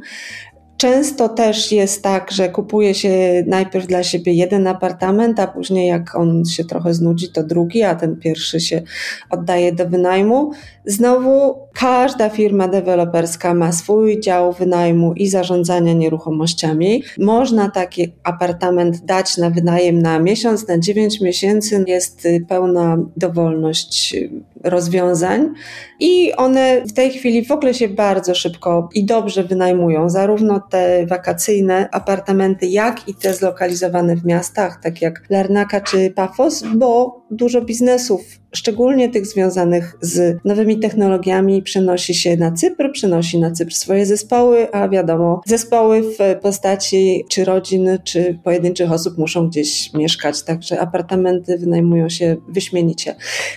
Często 0.78 1.30
też 1.30 1.72
jest 1.72 2.04
tak, 2.04 2.32
że 2.32 2.50
kupuje 2.50 2.94
się 2.94 3.44
najpierw 3.48 3.88
dla 3.88 4.04
siebie 4.04 4.34
jeden 4.34 4.68
apartament, 4.68 5.40
a 5.40 5.48
później 5.48 5.88
jak 5.88 6.16
on 6.16 6.46
się 6.46 6.66
trochę 6.66 6.94
znudzi, 6.94 7.32
to 7.32 7.44
drugi, 7.44 7.84
a 7.84 7.96
ten 7.96 8.16
pierwszy 8.16 8.60
się 8.60 8.82
oddaje 9.30 9.74
do 9.74 9.90
wynajmu. 9.90 10.52
Znowu 10.86 11.56
każda 11.74 12.30
firma 12.30 12.68
deweloperska 12.68 13.54
ma 13.54 13.72
swój 13.72 14.20
dział 14.20 14.54
wynajmu 14.54 15.14
i 15.14 15.28
zarządzania 15.28 15.94
nieruchomościami. 15.94 17.04
Można 17.18 17.72
taki 17.72 18.14
apartament 18.24 19.06
dać 19.06 19.38
na 19.38 19.50
wynajem 19.50 20.02
na 20.02 20.20
miesiąc, 20.20 20.68
na 20.68 20.80
9 20.80 21.22
miesięcy. 21.22 21.84
Jest 21.88 22.28
pełna 22.50 22.98
dowolność 23.18 24.16
rozwiązań 24.64 25.54
i 26.00 26.34
one 26.34 26.82
w 26.82 26.94
tej 26.94 27.12
chwili 27.12 27.46
w 27.46 27.52
ogóle 27.52 27.74
się 27.74 27.88
bardzo 27.88 28.36
szybko 28.36 28.90
i 28.94 29.06
dobrze 29.06 29.44
wynajmują, 29.44 30.10
zarówno 30.10 30.60
te 30.70 31.06
wakacyjne 31.06 31.90
apartamenty, 31.92 32.66
jak 32.66 33.08
i 33.08 33.16
te 33.16 33.34
zlokalizowane 33.34 34.16
w 34.16 34.26
miastach, 34.26 34.80
tak 34.84 35.02
jak 35.02 35.22
Larnaka 35.30 35.82
czy 35.82 36.12
Pafos, 36.16 36.64
bo 36.76 37.22
dużo 37.32 37.62
biznesów 37.62 38.43
szczególnie 38.56 39.10
tych 39.10 39.28
związanych 39.28 39.98
z 40.02 40.38
nowymi 40.46 40.80
technologiami, 40.80 41.62
przenosi 41.62 42.14
się 42.14 42.38
na 42.38 42.52
Cypr, 42.52 42.92
przenosi 42.92 43.40
na 43.40 43.52
Cypr 43.52 43.74
swoje 43.74 44.06
zespoły, 44.06 44.72
a 44.72 44.90
wiadomo, 44.90 45.42
zespoły 45.46 46.02
w 46.02 46.42
postaci 46.42 47.26
czy 47.30 47.46
rodzin, 47.46 47.90
czy 48.04 48.40
pojedynczych 48.44 48.92
osób 48.92 49.18
muszą 49.18 49.48
gdzieś 49.50 49.94
mieszkać, 49.94 50.44
także 50.44 50.80
apartamenty 50.80 51.58
wynajmują 51.58 52.10
się 52.10 52.36
wyśmienicie. 52.50 53.16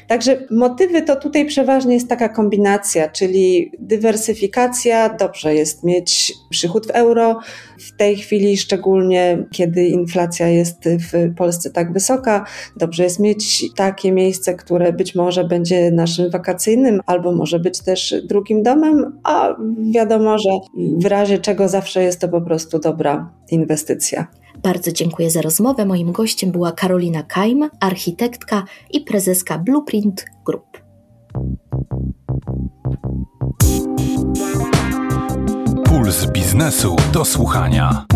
Także 0.09 0.47
motywy 0.51 1.03
to 1.03 1.17
tutaj 1.17 1.47
przeważnie 1.47 1.95
jest 1.95 2.09
taka 2.09 2.29
kombinacja, 2.29 3.09
czyli 3.09 3.73
dywersyfikacja, 3.79 5.09
dobrze 5.09 5.55
jest 5.55 5.85
mieć 5.85 6.33
przychód 6.51 6.87
w 6.87 6.91
euro, 6.91 7.41
w 7.79 7.97
tej 7.97 8.17
chwili 8.17 8.57
szczególnie 8.57 9.47
kiedy 9.53 9.87
inflacja 9.87 10.49
jest 10.49 10.85
w 10.85 11.35
Polsce 11.35 11.71
tak 11.71 11.93
wysoka, 11.93 12.47
dobrze 12.77 13.05
jest 13.05 13.21
mieć 13.21 13.75
takie 13.75 14.13
miejsce, 14.13 14.55
które 14.55 14.86
być 14.93 15.15
może 15.15 15.45
będzie 15.45 15.91
naszym 15.91 16.31
wakacyjnym, 16.31 17.01
albo 17.07 17.33
może 17.33 17.59
być 17.59 17.81
też 17.81 18.15
drugim 18.25 18.63
domem, 18.63 19.19
a 19.25 19.57
wiadomo, 19.91 20.39
że 20.39 20.51
w 20.99 21.07
razie 21.07 21.39
czego 21.39 21.69
zawsze 21.69 22.03
jest 22.03 22.21
to 22.21 22.29
po 22.29 22.41
prostu 22.41 22.79
dobra 22.79 23.31
inwestycja. 23.51 24.27
Bardzo 24.63 24.93
dziękuję 24.93 25.31
za 25.31 25.43
rozmowę. 25.43 25.87
Moim 25.87 26.13
gościem 26.13 26.51
była 26.51 26.73
Karolina 26.73 27.23
Kajm, 27.23 27.69
architektka 27.81 28.65
i 28.91 29.01
prezeska 29.01 29.59
Blueprint 29.59 30.25
Group. 30.47 30.79
Puls 35.85 36.27
biznesu 36.27 36.97
do 37.13 37.25
słuchania. 37.25 38.07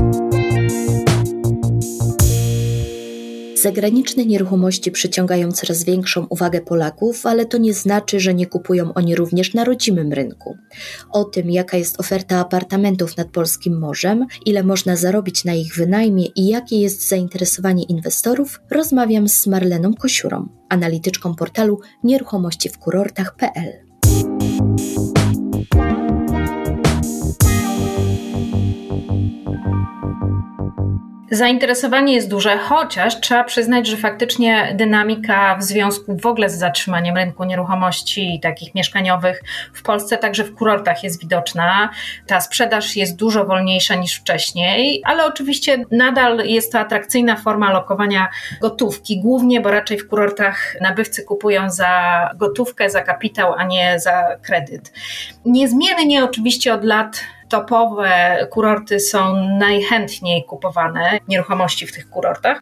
Zagraniczne 3.62 4.26
nieruchomości 4.26 4.90
przyciągają 4.90 5.52
coraz 5.52 5.84
większą 5.84 6.26
uwagę 6.26 6.60
Polaków, 6.60 7.26
ale 7.26 7.46
to 7.46 7.58
nie 7.58 7.74
znaczy, 7.74 8.20
że 8.20 8.34
nie 8.34 8.46
kupują 8.46 8.94
oni 8.94 9.14
również 9.14 9.54
na 9.54 9.64
rodzimym 9.64 10.12
rynku. 10.12 10.56
O 11.10 11.24
tym, 11.24 11.50
jaka 11.50 11.76
jest 11.76 12.00
oferta 12.00 12.38
apartamentów 12.38 13.16
nad 13.16 13.28
polskim 13.28 13.78
morzem, 13.78 14.26
ile 14.46 14.62
można 14.62 14.96
zarobić 14.96 15.44
na 15.44 15.54
ich 15.54 15.76
wynajmie 15.76 16.26
i 16.26 16.46
jakie 16.46 16.80
jest 16.80 17.08
zainteresowanie 17.08 17.84
inwestorów, 17.84 18.60
rozmawiam 18.70 19.28
z 19.28 19.46
Marleną 19.46 19.94
Kosiurą, 19.94 20.48
analityczką 20.68 21.34
portalu 21.34 21.80
nieruchomości 22.04 22.70
Zainteresowanie 31.32 32.14
jest 32.14 32.28
duże, 32.28 32.58
chociaż 32.58 33.20
trzeba 33.20 33.44
przyznać, 33.44 33.86
że 33.86 33.96
faktycznie 33.96 34.72
dynamika 34.74 35.56
w 35.56 35.62
związku 35.62 36.16
w 36.16 36.26
ogóle 36.26 36.50
z 36.50 36.58
zatrzymaniem 36.58 37.16
rynku 37.16 37.44
nieruchomości 37.44 38.40
takich 38.42 38.74
mieszkaniowych 38.74 39.42
w 39.74 39.82
Polsce, 39.82 40.18
także 40.18 40.44
w 40.44 40.54
kurortach 40.54 41.04
jest 41.04 41.20
widoczna. 41.20 41.90
Ta 42.26 42.40
sprzedaż 42.40 42.96
jest 42.96 43.16
dużo 43.16 43.44
wolniejsza 43.44 43.94
niż 43.94 44.14
wcześniej, 44.14 45.02
ale 45.04 45.24
oczywiście 45.24 45.84
nadal 45.90 46.38
jest 46.38 46.72
to 46.72 46.78
atrakcyjna 46.78 47.36
forma 47.36 47.72
lokowania 47.72 48.28
gotówki, 48.60 49.20
głównie, 49.20 49.60
bo 49.60 49.70
raczej 49.70 49.98
w 49.98 50.08
kurortach 50.08 50.76
nabywcy 50.80 51.22
kupują 51.22 51.70
za 51.70 52.30
gotówkę, 52.36 52.90
za 52.90 53.02
kapitał, 53.02 53.54
a 53.54 53.64
nie 53.64 54.00
za 54.00 54.36
kredyt. 54.42 54.92
Niezmiennie 55.44 56.24
oczywiście 56.24 56.74
od 56.74 56.84
lat 56.84 57.20
topowe 57.50 58.38
kurorty 58.50 59.00
są 59.00 59.36
najchętniej 59.58 60.44
kupowane, 60.44 61.18
nieruchomości 61.28 61.86
w 61.86 61.92
tych 61.92 62.10
kurortach. 62.10 62.60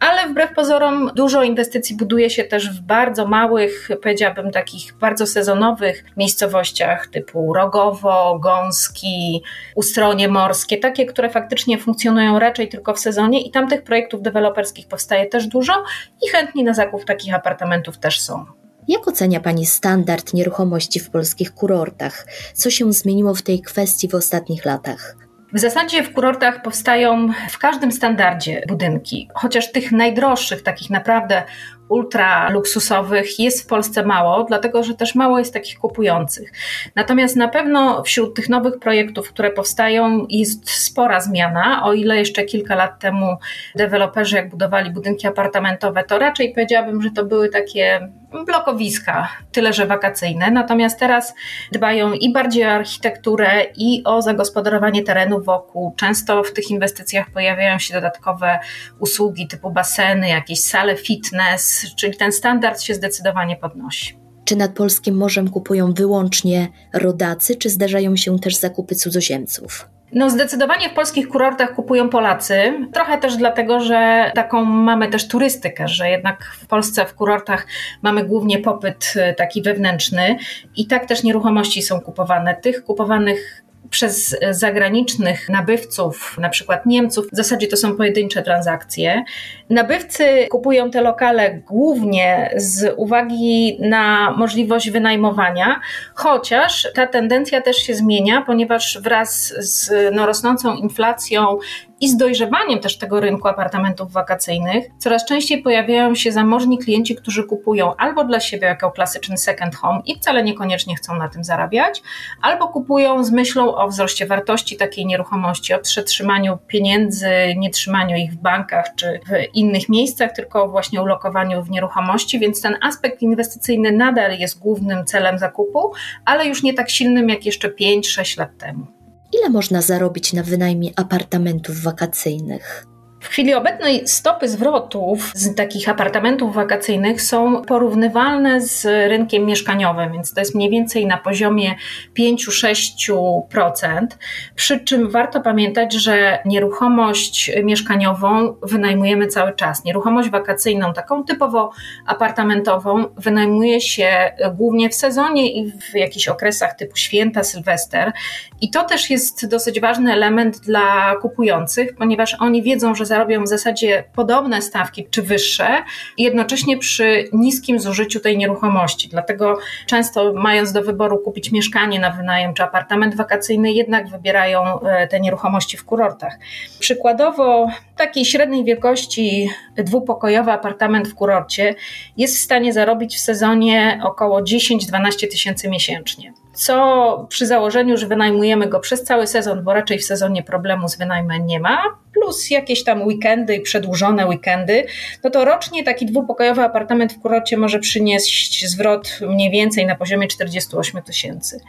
Ale 0.00 0.28
wbrew 0.28 0.54
pozorom 0.54 1.10
dużo 1.14 1.42
inwestycji 1.42 1.96
buduje 1.96 2.30
się 2.30 2.44
też 2.44 2.70
w 2.70 2.80
bardzo 2.80 3.26
małych, 3.26 3.88
powiedziałabym 4.02 4.50
takich 4.50 4.94
bardzo 4.98 5.26
sezonowych 5.26 6.04
miejscowościach 6.16 7.06
typu 7.06 7.52
Rogowo, 7.52 8.38
Gąski, 8.38 9.42
Ustronie 9.74 10.28
Morskie, 10.28 10.78
takie, 10.78 11.06
które 11.06 11.30
faktycznie 11.30 11.78
funkcjonują 11.78 12.38
raczej 12.38 12.68
tylko 12.68 12.94
w 12.94 12.98
sezonie 12.98 13.42
i 13.42 13.50
tam 13.50 13.68
tych 13.68 13.82
projektów 13.82 14.22
deweloperskich 14.22 14.88
powstaje 14.88 15.26
też 15.26 15.46
dużo 15.46 15.84
i 16.26 16.28
chętni 16.28 16.64
na 16.64 16.74
zakup 16.74 17.04
takich 17.04 17.34
apartamentów 17.34 17.98
też 17.98 18.20
są. 18.20 18.65
Jak 18.88 19.08
ocenia 19.08 19.40
Pani 19.40 19.66
standard 19.66 20.34
nieruchomości 20.34 21.00
w 21.00 21.10
polskich 21.10 21.54
kurortach? 21.54 22.26
Co 22.54 22.70
się 22.70 22.92
zmieniło 22.92 23.34
w 23.34 23.42
tej 23.42 23.62
kwestii 23.62 24.08
w 24.08 24.14
ostatnich 24.14 24.64
latach? 24.64 25.16
W 25.52 25.58
zasadzie 25.58 26.02
w 26.02 26.12
kurortach 26.12 26.62
powstają 26.62 27.28
w 27.50 27.58
każdym 27.58 27.92
standardzie 27.92 28.62
budynki, 28.68 29.28
chociaż 29.34 29.72
tych 29.72 29.92
najdroższych, 29.92 30.62
takich 30.62 30.90
naprawdę 30.90 31.42
ultra 31.88 32.50
luksusowych 32.50 33.38
jest 33.38 33.62
w 33.62 33.66
Polsce 33.66 34.06
mało, 34.06 34.44
dlatego 34.44 34.82
że 34.82 34.94
też 34.94 35.14
mało 35.14 35.38
jest 35.38 35.52
takich 35.52 35.78
kupujących. 35.78 36.52
Natomiast 36.94 37.36
na 37.36 37.48
pewno 37.48 38.02
wśród 38.02 38.36
tych 38.36 38.48
nowych 38.48 38.78
projektów, 38.78 39.28
które 39.28 39.50
powstają, 39.50 40.26
jest 40.28 40.70
spora 40.70 41.20
zmiana. 41.20 41.84
O 41.84 41.92
ile 41.92 42.16
jeszcze 42.16 42.44
kilka 42.44 42.74
lat 42.74 42.98
temu 42.98 43.36
deweloperzy, 43.74 44.36
jak 44.36 44.50
budowali 44.50 44.90
budynki 44.90 45.26
apartamentowe, 45.26 46.04
to 46.04 46.18
raczej 46.18 46.52
powiedziałabym, 46.52 47.02
że 47.02 47.10
to 47.10 47.24
były 47.24 47.48
takie 47.48 48.08
blokowiska, 48.46 49.28
tyle 49.52 49.72
że 49.72 49.86
wakacyjne. 49.86 50.50
Natomiast 50.50 50.98
teraz 50.98 51.34
dbają 51.72 52.12
i 52.12 52.32
bardziej 52.32 52.66
o 52.66 52.70
architekturę, 52.70 53.66
i 53.76 54.02
o 54.04 54.22
zagospodarowanie 54.22 55.02
terenu 55.02 55.40
wokół. 55.42 55.94
Często 55.96 56.42
w 56.42 56.52
tych 56.52 56.70
inwestycjach 56.70 57.30
pojawiają 57.30 57.78
się 57.78 57.94
dodatkowe 57.94 58.58
usługi 58.98 59.48
typu 59.48 59.70
baseny, 59.70 60.28
jakieś 60.28 60.60
sale 60.60 60.96
fitness, 60.96 61.75
czyli 61.96 62.16
ten 62.16 62.32
standard 62.32 62.82
się 62.82 62.94
zdecydowanie 62.94 63.56
podnosi. 63.56 64.18
Czy 64.44 64.56
nad 64.56 64.72
polskim 64.72 65.16
morzem 65.16 65.50
kupują 65.50 65.92
wyłącznie 65.92 66.68
rodacy, 66.94 67.56
czy 67.56 67.70
zdarzają 67.70 68.16
się 68.16 68.38
też 68.38 68.56
zakupy 68.56 68.94
cudzoziemców? 68.94 69.88
No 70.12 70.30
zdecydowanie 70.30 70.88
w 70.88 70.94
polskich 70.94 71.28
kurortach 71.28 71.74
kupują 71.74 72.08
Polacy. 72.08 72.72
Trochę 72.92 73.18
też 73.18 73.36
dlatego, 73.36 73.80
że 73.80 74.30
taką 74.34 74.64
mamy 74.64 75.08
też 75.08 75.28
turystykę, 75.28 75.88
że 75.88 76.10
jednak 76.10 76.44
w 76.60 76.66
Polsce 76.66 77.06
w 77.06 77.14
kurortach 77.14 77.66
mamy 78.02 78.24
głównie 78.24 78.58
popyt 78.58 79.12
e, 79.16 79.34
taki 79.34 79.62
wewnętrzny 79.62 80.36
i 80.76 80.86
tak 80.86 81.06
też 81.06 81.22
nieruchomości 81.22 81.82
są 81.82 82.00
kupowane. 82.00 82.54
Tych 82.54 82.84
kupowanych 82.84 83.65
przez 83.90 84.36
zagranicznych 84.50 85.48
nabywców, 85.48 86.36
na 86.38 86.48
przykład 86.48 86.86
Niemców, 86.86 87.26
w 87.32 87.36
zasadzie 87.36 87.66
to 87.66 87.76
są 87.76 87.96
pojedyncze 87.96 88.42
transakcje. 88.42 89.24
Nabywcy 89.70 90.46
kupują 90.50 90.90
te 90.90 91.02
lokale 91.02 91.54
głównie 91.54 92.50
z 92.56 92.94
uwagi 92.96 93.78
na 93.80 94.30
możliwość 94.30 94.90
wynajmowania, 94.90 95.80
chociaż 96.14 96.88
ta 96.94 97.06
tendencja 97.06 97.60
też 97.60 97.76
się 97.76 97.94
zmienia, 97.94 98.42
ponieważ 98.42 98.98
wraz 99.02 99.54
z 99.58 99.90
no, 100.14 100.26
rosnącą 100.26 100.76
inflacją 100.76 101.58
i 102.00 102.08
z 102.08 102.16
dojrzewaniem 102.16 102.78
też 102.78 102.98
tego 102.98 103.20
rynku 103.20 103.48
apartamentów 103.48 104.12
wakacyjnych 104.12 104.84
coraz 104.98 105.24
częściej 105.24 105.62
pojawiają 105.62 106.14
się 106.14 106.32
zamożni 106.32 106.78
klienci, 106.78 107.16
którzy 107.16 107.44
kupują 107.44 107.96
albo 107.96 108.24
dla 108.24 108.40
siebie 108.40 108.66
jako 108.66 108.90
klasyczny 108.90 109.38
second 109.38 109.76
home 109.76 110.00
i 110.06 110.14
wcale 110.14 110.42
niekoniecznie 110.42 110.96
chcą 110.96 111.16
na 111.16 111.28
tym 111.28 111.44
zarabiać, 111.44 112.02
albo 112.42 112.68
kupują 112.68 113.24
z 113.24 113.30
myślą 113.30 113.74
o 113.74 113.88
wzroście 113.88 114.26
wartości 114.26 114.76
takiej 114.76 115.06
nieruchomości, 115.06 115.74
o 115.74 115.78
przetrzymaniu 115.78 116.58
pieniędzy, 116.66 117.30
nie 117.56 117.70
trzymaniu 117.70 118.16
ich 118.16 118.32
w 118.32 118.36
bankach 118.36 118.86
czy 118.96 119.20
w 119.26 119.54
innych 119.54 119.88
miejscach, 119.88 120.32
tylko 120.32 120.68
właśnie 120.68 121.02
ulokowaniu 121.02 121.62
w 121.62 121.70
nieruchomości, 121.70 122.38
więc 122.38 122.60
ten 122.60 122.76
aspekt 122.82 123.22
inwestycyjny 123.22 123.92
nadal 123.92 124.38
jest 124.38 124.58
głównym 124.58 125.04
celem 125.04 125.38
zakupu, 125.38 125.92
ale 126.24 126.46
już 126.46 126.62
nie 126.62 126.74
tak 126.74 126.90
silnym 126.90 127.28
jak 127.28 127.46
jeszcze 127.46 127.68
5-6 127.68 128.38
lat 128.38 128.58
temu. 128.58 128.95
Ile 129.32 129.50
można 129.50 129.82
zarobić 129.82 130.32
na 130.32 130.42
wynajmie 130.42 130.90
apartamentów 130.96 131.82
wakacyjnych? 131.82 132.86
W 133.20 133.28
chwili 133.28 133.54
obecnej 133.54 134.08
stopy 134.08 134.48
zwrotów 134.48 135.32
z 135.34 135.54
takich 135.54 135.88
apartamentów 135.88 136.54
wakacyjnych 136.54 137.22
są 137.22 137.62
porównywalne 137.62 138.60
z 138.60 138.84
rynkiem 139.10 139.46
mieszkaniowym, 139.46 140.12
więc 140.12 140.34
to 140.34 140.40
jest 140.40 140.54
mniej 140.54 140.70
więcej 140.70 141.06
na 141.06 141.16
poziomie 141.18 141.74
5-6%. 142.18 144.06
Przy 144.54 144.80
czym 144.80 145.10
warto 145.10 145.40
pamiętać, 145.40 145.92
że 145.92 146.38
nieruchomość 146.44 147.50
mieszkaniową 147.64 148.56
wynajmujemy 148.62 149.26
cały 149.26 149.52
czas. 149.52 149.84
Nieruchomość 149.84 150.30
wakacyjną, 150.30 150.92
taką 150.92 151.24
typowo 151.24 151.70
apartamentową, 152.06 153.04
wynajmuje 153.16 153.80
się 153.80 154.32
głównie 154.54 154.90
w 154.90 154.94
sezonie 154.94 155.52
i 155.52 155.72
w 155.72 155.94
jakichś 155.94 156.28
okresach 156.28 156.76
typu 156.76 156.96
święta, 156.96 157.44
sylwester. 157.44 158.12
I 158.60 158.70
to 158.70 158.84
też 158.84 159.10
jest 159.10 159.48
dosyć 159.48 159.80
ważny 159.80 160.12
element 160.12 160.58
dla 160.58 161.14
kupujących, 161.22 161.94
ponieważ 161.96 162.36
oni 162.40 162.62
wiedzą, 162.62 162.94
że 162.94 163.05
zarobią 163.06 163.44
w 163.44 163.48
zasadzie 163.48 164.04
podobne 164.14 164.62
stawki 164.62 165.06
czy 165.10 165.22
wyższe, 165.22 165.82
jednocześnie 166.18 166.78
przy 166.78 167.24
niskim 167.32 167.80
zużyciu 167.80 168.20
tej 168.20 168.38
nieruchomości. 168.38 169.08
Dlatego 169.08 169.58
często 169.86 170.32
mając 170.32 170.72
do 170.72 170.82
wyboru 170.82 171.18
kupić 171.18 171.52
mieszkanie 171.52 172.00
na 172.00 172.10
wynajem 172.10 172.54
czy 172.54 172.62
apartament 172.62 173.16
wakacyjny, 173.16 173.72
jednak 173.72 174.08
wybierają 174.08 174.80
e, 174.80 175.06
te 175.06 175.20
nieruchomości 175.20 175.76
w 175.76 175.84
kurortach. 175.84 176.38
Przykładowo 176.78 177.70
takiej 177.96 178.24
średniej 178.24 178.64
wielkości 178.64 179.50
dwupokojowy 179.76 180.52
apartament 180.52 181.08
w 181.08 181.14
kurorcie 181.14 181.74
jest 182.16 182.36
w 182.36 182.40
stanie 182.40 182.72
zarobić 182.72 183.16
w 183.16 183.20
sezonie 183.20 184.00
około 184.04 184.40
10-12 184.42 185.30
tysięcy 185.30 185.68
miesięcznie 185.68 186.32
co 186.56 187.26
przy 187.28 187.46
założeniu, 187.46 187.96
że 187.96 188.06
wynajmujemy 188.06 188.68
go 188.68 188.80
przez 188.80 189.02
cały 189.02 189.26
sezon, 189.26 189.64
bo 189.64 189.74
raczej 189.74 189.98
w 189.98 190.04
sezonie 190.04 190.42
problemu 190.42 190.88
z 190.88 190.96
wynajmem 190.96 191.46
nie 191.46 191.60
ma, 191.60 191.82
plus 192.20 192.50
jakieś 192.50 192.84
tam 192.84 193.02
weekendy 193.02 193.54
i 193.56 193.60
przedłużone 193.60 194.26
weekendy, 194.26 194.86
no 195.24 195.30
to 195.30 195.44
rocznie 195.44 195.84
taki 195.84 196.06
dwupokojowy 196.06 196.62
apartament 196.62 197.12
w 197.12 197.20
kurorcie 197.20 197.56
może 197.56 197.78
przynieść 197.78 198.68
zwrot 198.68 199.18
mniej 199.20 199.50
więcej 199.50 199.86
na 199.86 199.96
poziomie 199.96 200.28
48 200.28 201.02
tysięcy. 201.02 201.60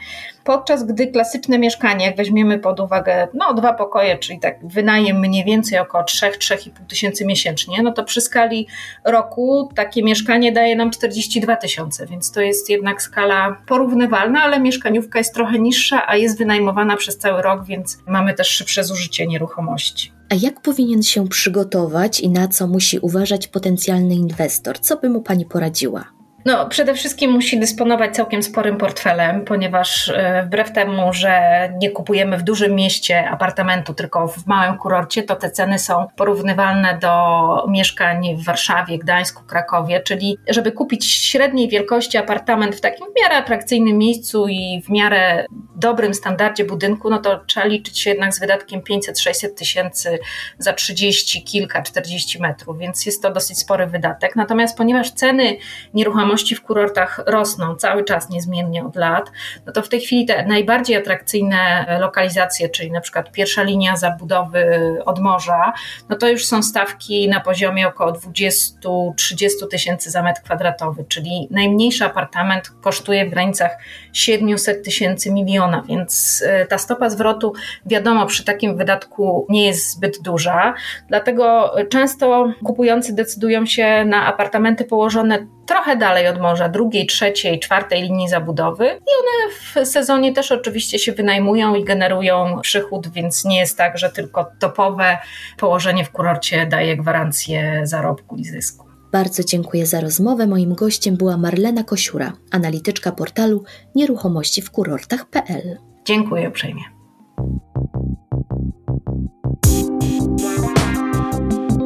Podczas 0.43 0.83
gdy 0.83 1.07
klasyczne 1.07 1.59
mieszkanie, 1.59 2.05
jak 2.05 2.15
weźmiemy 2.15 2.59
pod 2.59 2.79
uwagę 2.79 3.27
no, 3.33 3.53
dwa 3.53 3.73
pokoje, 3.73 4.17
czyli 4.17 4.39
tak 4.39 4.67
wynajem 4.67 5.19
mniej 5.19 5.43
więcej 5.43 5.79
około 5.79 6.03
3-3,5 6.03 6.69
tysięcy 6.89 7.25
miesięcznie, 7.25 7.83
no 7.83 7.91
to 7.91 8.03
przy 8.03 8.21
skali 8.21 8.67
roku 9.05 9.69
takie 9.75 10.03
mieszkanie 10.03 10.51
daje 10.51 10.75
nam 10.75 10.91
42 10.91 11.55
tysiące, 11.55 12.07
więc 12.07 12.31
to 12.31 12.41
jest 12.41 12.69
jednak 12.69 13.01
skala 13.01 13.57
porównywalna, 13.67 14.41
ale 14.43 14.59
mieszkaniówka 14.77 15.19
jest 15.19 15.33
trochę 15.33 15.59
niższa, 15.59 16.07
a 16.07 16.15
jest 16.15 16.37
wynajmowana 16.37 16.97
przez 16.97 17.17
cały 17.17 17.41
rok, 17.41 17.65
więc 17.65 17.97
mamy 18.07 18.33
też 18.33 18.47
szybsze 18.47 18.83
zużycie 18.83 19.27
nieruchomości. 19.27 20.11
A 20.29 20.35
jak 20.35 20.61
powinien 20.61 21.03
się 21.03 21.27
przygotować 21.27 22.19
i 22.19 22.29
na 22.29 22.47
co 22.47 22.67
musi 22.67 22.99
uważać 22.99 23.47
potencjalny 23.47 24.15
inwestor? 24.15 24.79
Co 24.79 24.97
by 24.97 25.09
mu 25.09 25.21
Pani 25.21 25.45
poradziła? 25.45 26.16
No, 26.47 26.69
przede 26.69 26.93
wszystkim 26.93 27.31
musi 27.31 27.59
dysponować 27.59 28.15
całkiem 28.15 28.43
sporym 28.43 28.77
portfelem, 28.77 29.45
ponieważ 29.45 30.09
e, 30.09 30.43
wbrew 30.45 30.71
temu, 30.71 31.13
że 31.13 31.39
nie 31.77 31.91
kupujemy 31.91 32.37
w 32.37 32.43
dużym 32.43 32.75
mieście 32.75 33.29
apartamentu, 33.29 33.93
tylko 33.93 34.27
w 34.27 34.45
małym 34.45 34.77
kurorcie, 34.77 35.23
to 35.23 35.35
te 35.35 35.51
ceny 35.51 35.79
są 35.79 36.07
porównywalne 36.15 36.97
do 37.01 37.65
mieszkań 37.69 38.35
w 38.35 38.45
Warszawie, 38.45 38.99
Gdańsku, 38.99 39.43
Krakowie, 39.43 40.01
czyli 40.01 40.37
żeby 40.49 40.71
kupić 40.71 41.05
średniej 41.05 41.69
wielkości 41.69 42.17
apartament 42.17 42.75
w 42.75 42.81
takim 42.81 43.07
w 43.07 43.23
miarę 43.23 43.35
atrakcyjnym 43.35 43.97
miejscu 43.97 44.47
i 44.47 44.81
w 44.85 44.89
miarę 44.89 45.45
dobrym 45.75 46.13
standardzie 46.13 46.65
budynku, 46.65 47.09
no 47.09 47.17
to 47.17 47.39
trzeba 47.47 47.65
liczyć 47.65 47.99
się 47.99 48.09
jednak 48.09 48.33
z 48.33 48.39
wydatkiem 48.39 48.81
500-600 48.81 49.49
tysięcy 49.49 50.19
za 50.57 50.73
30, 50.73 51.43
kilka, 51.43 51.81
40 51.81 52.41
metrów, 52.41 52.77
więc 52.77 53.05
jest 53.05 53.21
to 53.21 53.31
dosyć 53.31 53.59
spory 53.59 53.87
wydatek. 53.87 54.35
Natomiast 54.35 54.77
ponieważ 54.77 55.11
ceny 55.11 55.57
nieruchomości 55.93 56.36
w 56.55 56.61
kurortach 56.61 57.19
rosną 57.25 57.75
cały 57.75 58.03
czas 58.03 58.29
niezmiennie 58.29 58.85
od 58.85 58.95
lat, 58.95 59.31
no 59.65 59.73
to 59.73 59.81
w 59.81 59.89
tej 59.89 60.01
chwili 60.01 60.25
te 60.25 60.45
najbardziej 60.45 60.95
atrakcyjne 60.95 61.85
lokalizacje, 61.99 62.69
czyli 62.69 62.91
na 62.91 63.01
przykład 63.01 63.31
pierwsza 63.31 63.63
linia 63.63 63.97
zabudowy 63.97 64.95
od 65.05 65.19
morza, 65.19 65.73
no 66.09 66.15
to 66.15 66.29
już 66.29 66.45
są 66.45 66.63
stawki 66.63 67.29
na 67.29 67.39
poziomie 67.39 67.87
około 67.87 68.11
20-30 68.11 69.67
tysięcy 69.71 70.11
za 70.11 70.23
metr 70.23 70.41
kwadratowy, 70.41 71.05
czyli 71.09 71.47
najmniejszy 71.51 72.05
apartament 72.05 72.69
kosztuje 72.81 73.25
w 73.25 73.29
granicach 73.29 73.77
700 74.13 74.83
tysięcy 74.83 75.31
miliona, 75.31 75.83
więc 75.87 76.43
e, 76.47 76.65
ta 76.65 76.77
stopa 76.77 77.09
zwrotu 77.09 77.53
wiadomo 77.85 78.25
przy 78.25 78.45
takim 78.45 78.77
wydatku 78.77 79.47
nie 79.49 79.65
jest 79.65 79.91
zbyt 79.91 80.21
duża, 80.21 80.73
dlatego 81.07 81.75
często 81.89 82.53
kupujący 82.65 83.15
decydują 83.15 83.65
się 83.65 84.05
na 84.05 84.25
apartamenty 84.25 84.85
położone 84.85 85.47
trochę 85.67 85.97
dalej 85.97 86.27
od 86.27 86.41
morza, 86.41 86.69
drugiej, 86.69 87.05
trzeciej, 87.05 87.59
czwartej 87.59 88.01
linii 88.01 88.29
zabudowy 88.29 88.85
i 88.85 88.89
one 88.89 89.53
w 89.83 89.87
sezonie 89.87 90.33
też 90.33 90.51
oczywiście 90.51 90.99
się 90.99 91.11
wynajmują 91.11 91.75
i 91.75 91.83
generują 91.83 92.59
przychód, 92.61 93.07
więc 93.07 93.45
nie 93.45 93.59
jest 93.59 93.77
tak, 93.77 93.97
że 93.97 94.09
tylko 94.09 94.51
topowe 94.59 95.17
położenie 95.57 96.05
w 96.05 96.11
kurorcie 96.11 96.65
daje 96.65 96.97
gwarancję 96.97 97.81
zarobku 97.83 98.35
i 98.35 98.45
zysku. 98.45 98.87
Bardzo 99.11 99.43
dziękuję 99.43 99.85
za 99.85 100.01
rozmowę. 100.01 100.47
Moim 100.47 100.75
gościem 100.75 101.15
była 101.15 101.37
Marlena 101.37 101.83
Kosiura, 101.83 102.33
analityczka 102.51 103.11
portalu 103.11 103.63
nieruchomości 103.95 104.61
w 104.61 104.71
kurortach.pl. 104.71 105.77
Dziękuję 106.05 106.49
uprzejmie. 106.49 106.81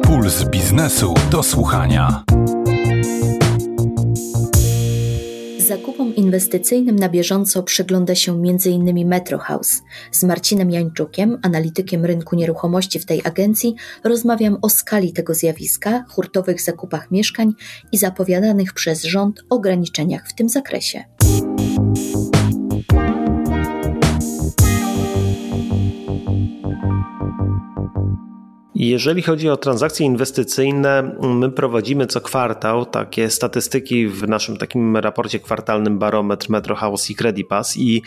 Puls 0.02 0.44
biznesu 0.44 1.14
do 1.30 1.42
słuchania. 1.42 2.24
Zakupom 5.76 6.14
inwestycyjnym 6.14 6.96
na 6.96 7.08
bieżąco 7.08 7.62
przygląda 7.62 8.14
się 8.14 8.32
m.in. 8.32 9.08
Metro 9.08 9.38
House. 9.38 9.82
Z 10.12 10.24
Marcinem 10.24 10.70
Jańczukiem, 10.70 11.38
analitykiem 11.42 12.04
rynku 12.04 12.36
nieruchomości 12.36 12.98
w 12.98 13.06
tej 13.06 13.20
agencji, 13.24 13.74
rozmawiam 14.04 14.58
o 14.62 14.68
skali 14.68 15.12
tego 15.12 15.34
zjawiska, 15.34 16.04
hurtowych 16.08 16.62
zakupach 16.62 17.10
mieszkań 17.10 17.52
i 17.92 17.98
zapowiadanych 17.98 18.72
przez 18.72 19.02
rząd 19.02 19.44
ograniczeniach 19.50 20.28
w 20.28 20.34
tym 20.34 20.48
zakresie. 20.48 21.04
Jeżeli 28.84 29.22
chodzi 29.22 29.48
o 29.48 29.56
transakcje 29.56 30.06
inwestycyjne, 30.06 31.16
my 31.20 31.50
prowadzimy 31.50 32.06
co 32.06 32.20
kwartał 32.20 32.86
takie 32.86 33.30
statystyki 33.30 34.08
w 34.08 34.28
naszym 34.28 34.56
takim 34.56 34.96
raporcie 34.96 35.38
kwartalnym 35.38 35.98
Barometr 35.98 36.50
Metro 36.50 36.74
House 36.74 37.10
i 37.10 37.14
Credipass 37.14 37.76
i 37.76 38.02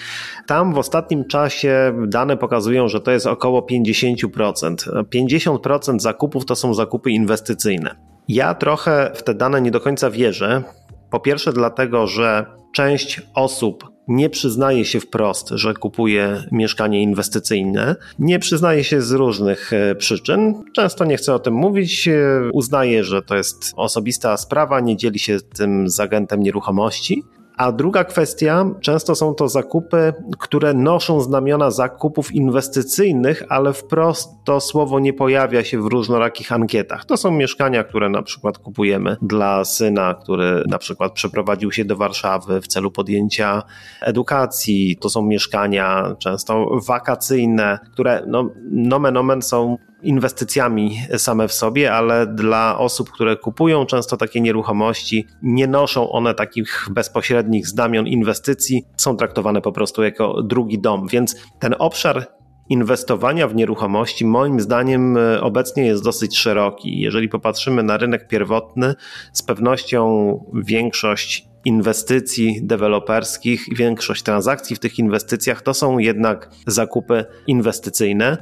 tam 0.48 0.74
w 0.74 0.78
ostatnim 0.78 1.26
czasie 1.26 1.94
dane 2.08 2.38
pokazują, 2.38 2.88
że 2.88 3.02
to 3.02 3.12
jest 3.12 3.28
około 3.28 3.62
50%. 3.62 4.76
50% 5.16 6.00
zakupów 6.00 6.46
to 6.46 6.56
są 6.56 6.74
zakupy 6.74 7.12
inwestycyjne. 7.12 7.96
Ja 8.28 8.54
trochę 8.54 9.12
w 9.16 9.24
te 9.24 9.34
dane 9.34 9.62
nie 9.62 9.72
do 9.72 9.80
końca 9.80 10.10
wierzę. 10.10 10.64
Po 11.10 11.20
pierwsze 11.20 11.54
dlatego, 11.54 12.08
że 12.08 12.46
część 12.76 13.22
osób 13.34 13.84
nie 14.08 14.30
przyznaje 14.30 14.86
się 14.86 15.00
wprost, 15.00 15.50
że 15.50 15.74
kupuje 15.74 16.44
mieszkanie 16.52 17.02
inwestycyjne. 17.02 17.96
Nie 18.20 18.40
przyznaje 18.40 18.84
się 18.84 19.02
z 19.02 19.12
różnych 19.12 19.74
e, 19.74 19.96
przyczyn. 19.96 20.64
Często 20.74 21.06
nie 21.06 21.18
chce 21.18 21.34
o 21.34 21.40
tym 21.40 21.54
mówić. 21.54 22.08
E, 22.08 22.50
uznaje, 22.54 23.04
że 23.04 23.22
to 23.22 23.36
jest 23.36 23.74
osobista 23.76 24.38
sprawa, 24.38 24.80
nie 24.80 24.98
dzieli 24.98 25.20
się 25.20 25.38
tym 25.58 25.90
z 25.90 26.00
agentem 26.00 26.44
nieruchomości. 26.44 27.24
A 27.58 27.72
druga 27.72 28.04
kwestia, 28.04 28.66
często 28.82 29.16
są 29.16 29.34
to 29.34 29.50
zakupy, 29.50 30.14
które 30.40 30.74
noszą 30.74 31.22
znamiona 31.22 31.72
zakupów 31.72 32.32
inwestycyjnych, 32.32 33.44
ale 33.50 33.74
wprost 33.74 34.30
to 34.44 34.60
słowo 34.60 35.00
nie 35.00 35.14
pojawia 35.14 35.64
się 35.64 35.82
w 35.82 35.86
różnorakich 35.86 36.52
ankietach. 36.52 37.06
To 37.06 37.18
są 37.18 37.32
mieszkania, 37.32 37.84
które 37.84 38.10
na 38.10 38.22
przykład 38.22 38.58
kupujemy 38.58 39.18
dla 39.22 39.66
syna, 39.66 40.16
który 40.24 40.64
na 40.68 40.78
przykład 40.78 41.14
przeprowadził 41.14 41.72
się 41.72 41.86
do 41.86 41.96
Warszawy 41.96 42.62
w 42.62 42.68
celu 42.68 42.92
podjęcia 42.92 43.64
edukacji. 44.02 44.98
To 45.02 45.10
są 45.10 45.22
mieszkania 45.22 46.16
często 46.20 46.80
wakacyjne, 46.88 47.80
które 47.94 48.24
no, 48.28 48.50
nomen 48.72 49.18
omen 49.18 49.42
są 49.42 49.78
inwestycjami 50.06 50.98
same 51.18 51.48
w 51.48 51.54
sobie, 51.54 51.94
ale 51.94 52.28
dla 52.28 52.78
osób, 52.78 53.12
które 53.12 53.38
kupują 53.38 53.86
często 53.86 54.18
takie 54.18 54.42
nieruchomości, 54.42 55.28
nie 55.42 55.68
noszą 55.68 56.12
one 56.12 56.34
takich 56.34 56.88
bezpośrednich 56.92 57.68
znamion 57.68 58.08
inwestycji, 58.08 58.86
są 58.98 59.18
traktowane 59.18 59.62
po 59.62 59.72
prostu 59.72 60.04
jako 60.04 60.44
drugi 60.44 60.80
dom. 60.80 61.08
Więc 61.08 61.36
ten 61.60 61.76
obszar 61.80 62.28
inwestowania 62.70 63.48
w 63.48 63.56
nieruchomości 63.56 64.26
moim 64.26 64.60
zdaniem 64.60 65.18
e, 65.18 65.42
obecnie 65.42 65.86
jest 65.86 66.04
dosyć 66.04 66.38
szeroki. 66.38 67.00
Jeżeli 67.00 67.30
popatrzymy 67.30 67.84
na 67.84 67.98
rynek 67.98 68.28
pierwotny, 68.28 68.94
z 69.34 69.44
pewnością 69.44 70.40
większość 70.54 71.48
inwestycji 71.66 72.60
deweloperskich 72.64 73.68
i 73.68 73.76
większość 73.76 74.24
transakcji 74.24 74.76
w 74.76 74.80
tych 74.80 75.00
inwestycjach 75.00 75.62
to 75.62 75.74
są 75.74 75.98
jednak 75.98 76.50
zakupy 76.68 77.26
inwestycyjne. 77.48 78.38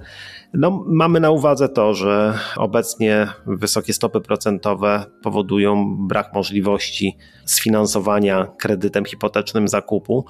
No, 0.56 0.84
mamy 0.88 1.20
na 1.20 1.32
uwadze 1.32 1.70
to, 1.70 1.94
że 1.94 2.40
obecnie 2.58 3.28
wysokie 3.46 3.94
stopy 3.94 4.22
procentowe 4.22 5.06
powodują 5.24 5.98
brak 6.08 6.34
możliwości 6.34 7.18
sfinansowania 7.46 8.48
kredytem 8.58 9.06
hipotecznym 9.06 9.68
zakupu. 9.68 10.26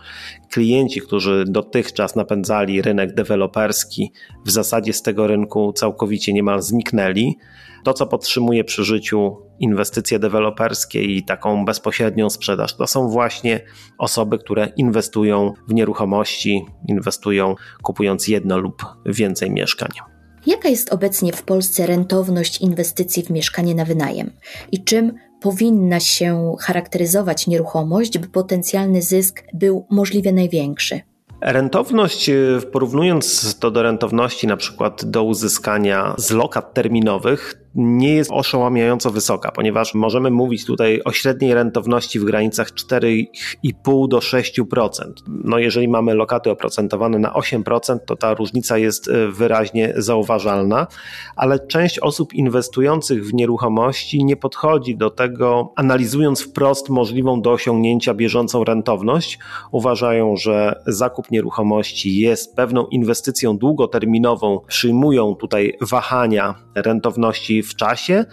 Klienci, 0.51 1.01
którzy 1.01 1.43
dotychczas 1.47 2.15
napędzali 2.15 2.81
rynek 2.81 3.13
deweloperski, 3.13 4.11
w 4.45 4.51
zasadzie 4.51 4.93
z 4.93 5.01
tego 5.01 5.27
rynku 5.27 5.73
całkowicie 5.73 6.33
niemal 6.33 6.61
zniknęli. 6.61 7.37
To, 7.83 7.93
co 7.93 8.07
podtrzymuje 8.07 8.63
przy 8.63 8.83
życiu 8.83 9.37
inwestycje 9.59 10.19
deweloperskie 10.19 11.03
i 11.03 11.25
taką 11.25 11.65
bezpośrednią 11.65 12.29
sprzedaż, 12.29 12.75
to 12.75 12.87
są 12.87 13.09
właśnie 13.09 13.61
osoby, 13.97 14.37
które 14.37 14.67
inwestują 14.77 15.53
w 15.67 15.73
nieruchomości, 15.73 16.65
inwestują 16.87 17.55
kupując 17.81 18.27
jedno 18.27 18.57
lub 18.57 18.85
więcej 19.05 19.51
mieszkań. 19.51 20.12
Jaka 20.45 20.69
jest 20.69 20.93
obecnie 20.93 21.33
w 21.33 21.43
Polsce 21.43 21.85
rentowność 21.87 22.61
inwestycji 22.61 23.23
w 23.23 23.29
mieszkanie 23.29 23.75
na 23.75 23.85
wynajem 23.85 24.31
i 24.71 24.83
czym 24.83 25.13
powinna 25.41 25.99
się 25.99 26.55
charakteryzować 26.59 27.47
nieruchomość, 27.47 28.17
by 28.17 28.27
potencjalny 28.27 29.01
zysk 29.01 29.43
był 29.53 29.85
możliwie 29.89 30.31
największy? 30.31 31.01
Rentowność, 31.41 32.29
porównując 32.71 33.55
to 33.59 33.71
do 33.71 33.83
rentowności 33.83 34.47
na 34.47 34.57
przykład 34.57 35.05
do 35.05 35.23
uzyskania 35.23 36.15
z 36.17 36.31
lokat 36.31 36.73
terminowych, 36.73 37.62
nie 37.75 38.15
jest 38.15 38.31
oszałamiająco 38.31 39.11
wysoka, 39.11 39.51
ponieważ 39.51 39.93
możemy 39.93 40.31
mówić 40.31 40.65
tutaj 40.65 41.01
o 41.05 41.11
średniej 41.11 41.53
rentowności 41.53 42.19
w 42.19 42.23
granicach 42.23 42.71
4,5 42.71 44.07
do 44.07 44.17
6%. 44.17 44.89
No 45.27 45.59
jeżeli 45.59 45.87
mamy 45.87 46.13
lokaty 46.13 46.51
oprocentowane 46.51 47.19
na 47.19 47.33
8%, 47.33 47.99
to 48.05 48.15
ta 48.15 48.33
różnica 48.33 48.77
jest 48.77 49.07
e, 49.07 49.27
wyraźnie 49.27 49.93
zauważalna, 49.97 50.87
ale 51.35 51.59
część 51.67 51.99
osób 51.99 52.33
inwestujących 52.33 53.25
w 53.25 53.33
nieruchomości 53.33 54.23
nie 54.23 54.35
podchodzi 54.35 54.97
do 54.97 55.09
tego 55.09 55.73
analizując 55.75 56.41
wprost 56.41 56.89
możliwą 56.89 57.41
do 57.41 57.51
osiągnięcia 57.51 58.13
bieżącą 58.13 58.63
rentowność. 58.63 59.39
Uważają, 59.71 60.37
że 60.37 60.81
zakup 60.87 61.31
nieruchomości 61.31 62.17
jest 62.17 62.55
pewną 62.55 62.87
inwestycją 62.87 63.57
długoterminową, 63.57 64.59
przyjmują 64.67 65.35
tutaj 65.35 65.77
wahania 65.81 66.55
rentowności 66.75 67.62
w 67.63 67.75
czasie, 67.75 68.25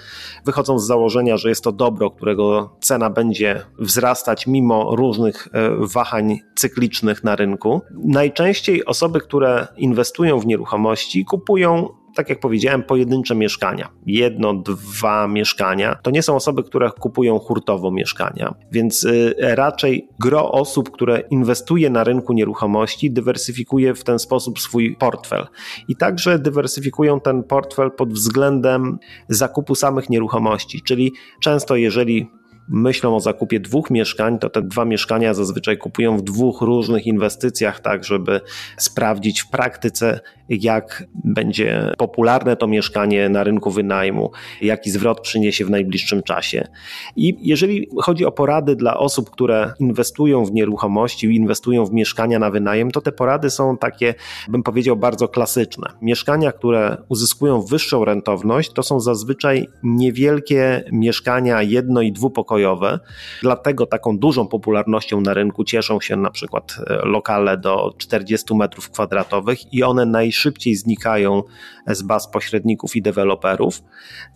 wychodzą 0.44 0.78
z 0.78 0.86
założenia, 0.86 1.36
że 1.36 1.48
jest 1.48 1.64
to 1.64 1.72
dobro, 1.72 2.10
którego 2.10 2.76
cena 2.80 3.10
będzie 3.10 3.62
wzrastać 3.78 4.46
mimo 4.46 4.96
różnych 4.96 5.48
e, 5.52 5.70
wahań 5.78 6.38
cyklicznych 6.54 7.24
na 7.24 7.36
rynku. 7.36 7.80
Najczęściej 8.04 8.84
osoby, 8.84 9.20
które 9.20 9.66
inwestują 9.76 10.38
w 10.38 10.46
nieruchomości, 10.46 11.24
kupują 11.24 11.88
tak 12.14 12.28
jak 12.28 12.40
powiedziałem, 12.40 12.82
pojedyncze 12.82 13.34
mieszkania. 13.34 13.88
Jedno, 14.06 14.54
dwa 14.54 15.28
mieszkania. 15.28 15.94
To 16.02 16.10
nie 16.10 16.22
są 16.22 16.36
osoby, 16.36 16.62
które 16.62 16.90
kupują 16.90 17.38
hurtowo 17.38 17.90
mieszkania, 17.90 18.54
więc 18.72 19.04
y, 19.04 19.34
raczej 19.38 20.08
gro 20.18 20.52
osób, 20.52 20.90
które 20.90 21.20
inwestuje 21.30 21.90
na 21.90 22.04
rynku 22.04 22.32
nieruchomości, 22.32 23.10
dywersyfikuje 23.10 23.94
w 23.94 24.04
ten 24.04 24.18
sposób 24.18 24.60
swój 24.60 24.96
portfel. 24.96 25.46
I 25.88 25.96
także 25.96 26.38
dywersyfikują 26.38 27.20
ten 27.20 27.42
portfel 27.42 27.90
pod 27.90 28.12
względem 28.12 28.98
zakupu 29.28 29.74
samych 29.74 30.10
nieruchomości, 30.10 30.82
czyli 30.82 31.12
często 31.40 31.76
jeżeli 31.76 32.30
myślą 32.70 33.16
o 33.16 33.20
zakupie 33.20 33.60
dwóch 33.60 33.90
mieszkań, 33.90 34.38
to 34.38 34.50
te 34.50 34.62
dwa 34.62 34.84
mieszkania 34.84 35.34
zazwyczaj 35.34 35.78
kupują 35.78 36.16
w 36.16 36.22
dwóch 36.22 36.60
różnych 36.60 37.06
inwestycjach, 37.06 37.80
tak 37.80 38.04
żeby 38.04 38.40
sprawdzić 38.76 39.40
w 39.40 39.50
praktyce, 39.50 40.20
jak 40.48 41.04
będzie 41.24 41.92
popularne 41.98 42.56
to 42.56 42.66
mieszkanie 42.66 43.28
na 43.28 43.44
rynku 43.44 43.70
wynajmu, 43.70 44.30
jaki 44.62 44.90
zwrot 44.90 45.20
przyniesie 45.20 45.64
w 45.64 45.70
najbliższym 45.70 46.22
czasie. 46.22 46.68
I 47.16 47.36
jeżeli 47.40 47.88
chodzi 47.98 48.24
o 48.24 48.32
porady 48.32 48.76
dla 48.76 48.98
osób, 48.98 49.30
które 49.30 49.72
inwestują 49.78 50.44
w 50.44 50.52
nieruchomości, 50.52 51.36
inwestują 51.36 51.86
w 51.86 51.92
mieszkania 51.92 52.38
na 52.38 52.50
wynajem, 52.50 52.90
to 52.90 53.00
te 53.00 53.12
porady 53.12 53.50
są 53.50 53.76
takie, 53.76 54.14
bym 54.48 54.62
powiedział, 54.62 54.96
bardzo 54.96 55.28
klasyczne. 55.28 55.86
Mieszkania, 56.02 56.52
które 56.52 56.96
uzyskują 57.08 57.62
wyższą 57.62 58.04
rentowność, 58.04 58.72
to 58.72 58.82
są 58.82 59.00
zazwyczaj 59.00 59.68
niewielkie 59.82 60.84
mieszkania 60.92 61.62
jedno- 61.62 62.00
i 62.00 62.12
dwupokojowe. 62.12 62.59
Dlatego 63.42 63.86
taką 63.86 64.18
dużą 64.18 64.46
popularnością 64.46 65.20
na 65.20 65.34
rynku 65.34 65.64
cieszą 65.64 66.00
się 66.00 66.16
na 66.16 66.30
przykład 66.30 66.76
e, 66.86 66.94
lokale 67.06 67.58
do 67.58 67.94
40 67.98 68.54
metrów 68.54 68.90
kwadratowych 68.90 69.72
i 69.72 69.82
one 69.82 70.06
najszybciej 70.06 70.50
szybciej 70.50 70.76
znikają 70.76 71.42
z 71.86 72.02
baz 72.02 72.30
pośredników 72.30 72.96
i 72.96 73.02
deweloperów, 73.02 73.82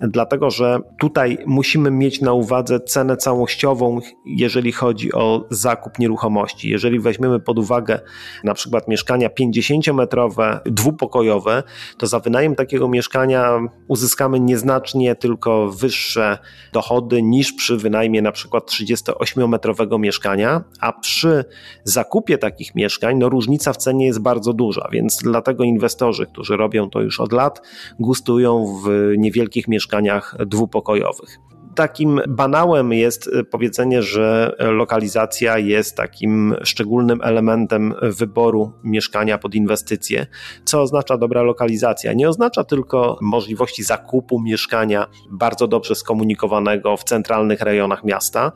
dlatego 0.01 0.51
że 0.51 0.81
tutaj 0.99 1.39
musimy 1.47 1.91
mieć 1.91 2.21
na 2.21 2.33
uwadze 2.33 2.81
cenę 2.81 3.17
całościową, 3.17 4.01
jeżeli 4.27 4.73
chodzi 4.73 5.13
o 5.13 5.47
zakup 5.51 5.99
nieruchomości. 5.99 6.71
Jeżeli 6.71 7.01
weźmiemy 7.01 7.41
pod 7.41 7.59
uwagę 7.59 8.01
na 8.45 8.55
przykład 8.55 8.89
mieszkania 8.89 9.29
50-metrowe, 9.29 10.61
dwupokojowe, 10.67 11.63
to 11.99 12.07
za 12.07 12.21
wynajem 12.21 12.55
takiego 12.55 12.89
mieszkania 12.89 13.61
uzyskamy 13.89 14.41
nieznacznie 14.41 15.15
tylko 15.15 15.69
wyższe 15.69 16.39
dochody 16.73 17.23
niż 17.23 17.53
przy 17.53 17.77
wynajmie 17.77 18.14
na 18.23 18.33
przykład 18.33 18.71
38-metrowego 18.71 19.99
mieszkania, 19.99 20.65
a 20.81 20.93
przy 20.93 21.45
zakupie 21.85 22.39
takich 22.39 22.75
mieszkań 22.75 23.19
no 23.19 23.29
różnica 23.29 23.73
w 23.73 23.77
cenie 23.77 24.07
jest 24.07 24.21
bardzo 24.21 24.53
duża, 24.53 24.89
więc 24.93 25.19
dlatego 25.23 25.65
inwestorzy, 25.65 26.27
którzy 26.27 26.57
robią 26.57 26.91
to 26.91 27.01
już 27.01 27.21
od 27.21 27.33
lat, 27.33 27.63
gustują 27.99 28.81
w 28.85 29.13
niewielkich 29.19 29.69
mieszkaniach 29.69 30.37
dwupokojowych 30.47 31.39
takim 31.75 32.21
banałem 32.29 32.93
jest 32.93 33.31
powiedzenie, 33.51 34.03
że 34.03 34.57
lokalizacja 34.59 35.59
jest 35.59 35.97
takim 35.97 36.55
szczególnym 36.63 37.21
elementem 37.23 37.95
wyboru 38.03 38.73
mieszkania 38.85 39.39
pod 39.39 39.55
inwestycje. 39.55 40.27
Co 40.65 40.83
oznacza 40.83 41.19
dobra 41.19 41.43
lokalizacja? 41.43 42.13
Nie 42.13 42.29
oznacza 42.29 42.65
tylko 42.65 43.19
możliwości 43.21 43.83
zakupu 43.83 44.41
mieszkania 44.41 45.07
bardzo 45.31 45.69
dobrze 45.69 45.95
skomunikowanego 45.95 46.97
w 46.97 47.05
centralnych 47.05 47.61
rejonach 47.61 48.05
miasta, 48.05 48.53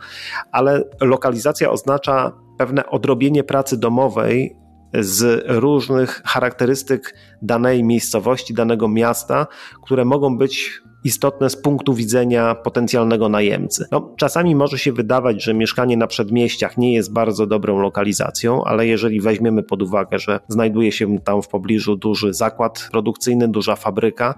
ale 0.53 0.85
lokalizacja 1.01 1.71
oznacza 1.71 2.33
pewne 2.59 2.87
odrobienie 2.87 3.45
pracy 3.45 3.79
domowej 3.81 4.57
z 4.95 5.45
różnych 5.47 6.23
charakterystyk 6.25 7.15
danej 7.43 7.85
miejscowości, 7.85 8.55
danego 8.55 8.89
miasta, 8.89 9.47
które 9.83 10.05
mogą 10.05 10.39
być 10.39 10.81
istotne 11.09 11.51
z 11.51 11.57
punktu 11.57 11.94
widzenia 11.94 12.55
potencjalnego 12.55 13.29
najemcy. 13.29 13.87
No, 13.92 14.14
czasami 14.16 14.55
może 14.55 14.79
się 14.79 14.92
wydawać, 14.92 15.44
że 15.44 15.55
mieszkanie 15.55 15.97
na 15.97 16.07
przedmieściach 16.07 16.79
nie 16.79 16.94
jest 16.94 17.12
bardzo 17.12 17.47
dobrą 17.47 17.79
lokalizacją, 17.79 18.64
ale 18.64 18.87
jeżeli 18.87 19.21
weźmiemy 19.21 19.62
pod 19.62 19.83
uwagę, 19.83 20.18
że 20.18 20.40
znajduje 20.49 20.92
się 20.92 21.18
tam 21.18 21.42
w 21.42 21.49
pobliżu 21.49 21.97
duży 21.97 22.35
zakład 22.35 22.88
produkcyjny, 22.90 23.49
duża 23.49 23.77
fabryka, 23.77 24.35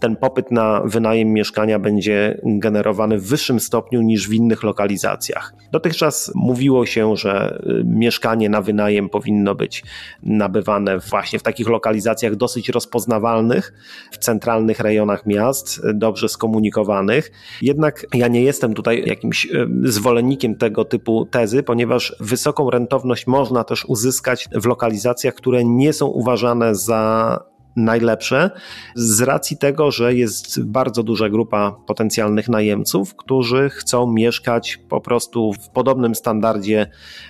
ten 0.00 0.16
popyt 0.16 0.50
na 0.50 0.82
wynajem 0.84 1.28
mieszkania 1.28 1.78
będzie 1.78 2.40
generowany 2.44 3.18
w 3.18 3.26
wyższym 3.28 3.60
stopniu 3.60 4.02
niż 4.02 4.28
w 4.28 4.32
innych 4.32 4.62
lokalizacjach. 4.62 5.54
Dotychczas 5.72 6.32
mówiło 6.34 6.86
się, 6.86 7.16
że 7.16 7.58
y, 7.80 7.84
mieszkanie 7.84 8.48
na 8.48 8.62
wynajem 8.62 9.08
powinno 9.08 9.54
być 9.54 9.84
nabywane 10.22 10.98
właśnie 10.98 11.38
w 11.38 11.42
takich 11.42 11.68
lokalizacjach 11.68 12.36
dosyć 12.36 12.68
rozpoznawalnych, 12.68 13.72
w 14.12 14.18
centralnych 14.18 14.80
rejonach 14.80 15.26
miast, 15.26 15.80
dobrze 16.14 16.28
skomunikowanych. 16.28 17.30
Jednak 17.62 18.06
ja 18.14 18.28
nie 18.28 18.42
jestem 18.42 18.74
tutaj 18.74 19.02
jakimś 19.06 19.46
e, 19.46 19.66
zwolennikiem 19.82 20.54
tego 20.54 20.84
typu 20.84 21.26
tezy, 21.26 21.62
ponieważ 21.62 22.16
wysoką 22.20 22.70
rentowność 22.70 23.26
można 23.26 23.64
też 23.64 23.84
uzyskać 23.84 24.48
w 24.52 24.66
lokalizacjach, 24.66 25.34
które 25.34 25.64
nie 25.64 25.92
są 25.92 26.06
uważane 26.06 26.74
za 26.74 27.53
najlepsze 27.76 28.50
z 28.94 29.20
racji 29.20 29.56
tego, 29.56 29.90
że 29.90 30.14
jest 30.14 30.62
bardzo 30.62 31.02
duża 31.02 31.28
grupa 31.28 31.76
potencjalnych 31.86 32.48
najemców, 32.48 33.16
którzy 33.16 33.70
chcą 33.70 34.12
mieszkać 34.12 34.80
po 34.88 35.00
prostu 35.00 35.52
w 35.52 35.68
podobnym 35.68 36.14
standardzie, 36.14 36.86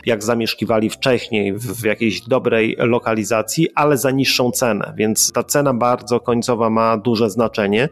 jak 0.06 0.24
zamieszkiwali 0.24 0.90
wcześniej, 0.90 1.52
w 1.58 1.84
jakiejś 1.84 2.20
dobrej 2.20 2.76
lokalizacji, 2.78 3.68
ale 3.74 3.98
za 3.98 4.10
niższą 4.10 4.50
cenę. 4.50 4.94
Więc 4.96 5.32
ta 5.32 5.44
cena 5.44 5.74
bardzo 5.74 6.20
końcowa 6.20 6.70
ma 6.70 6.96
duże 6.96 7.30
znaczenie. 7.30 7.88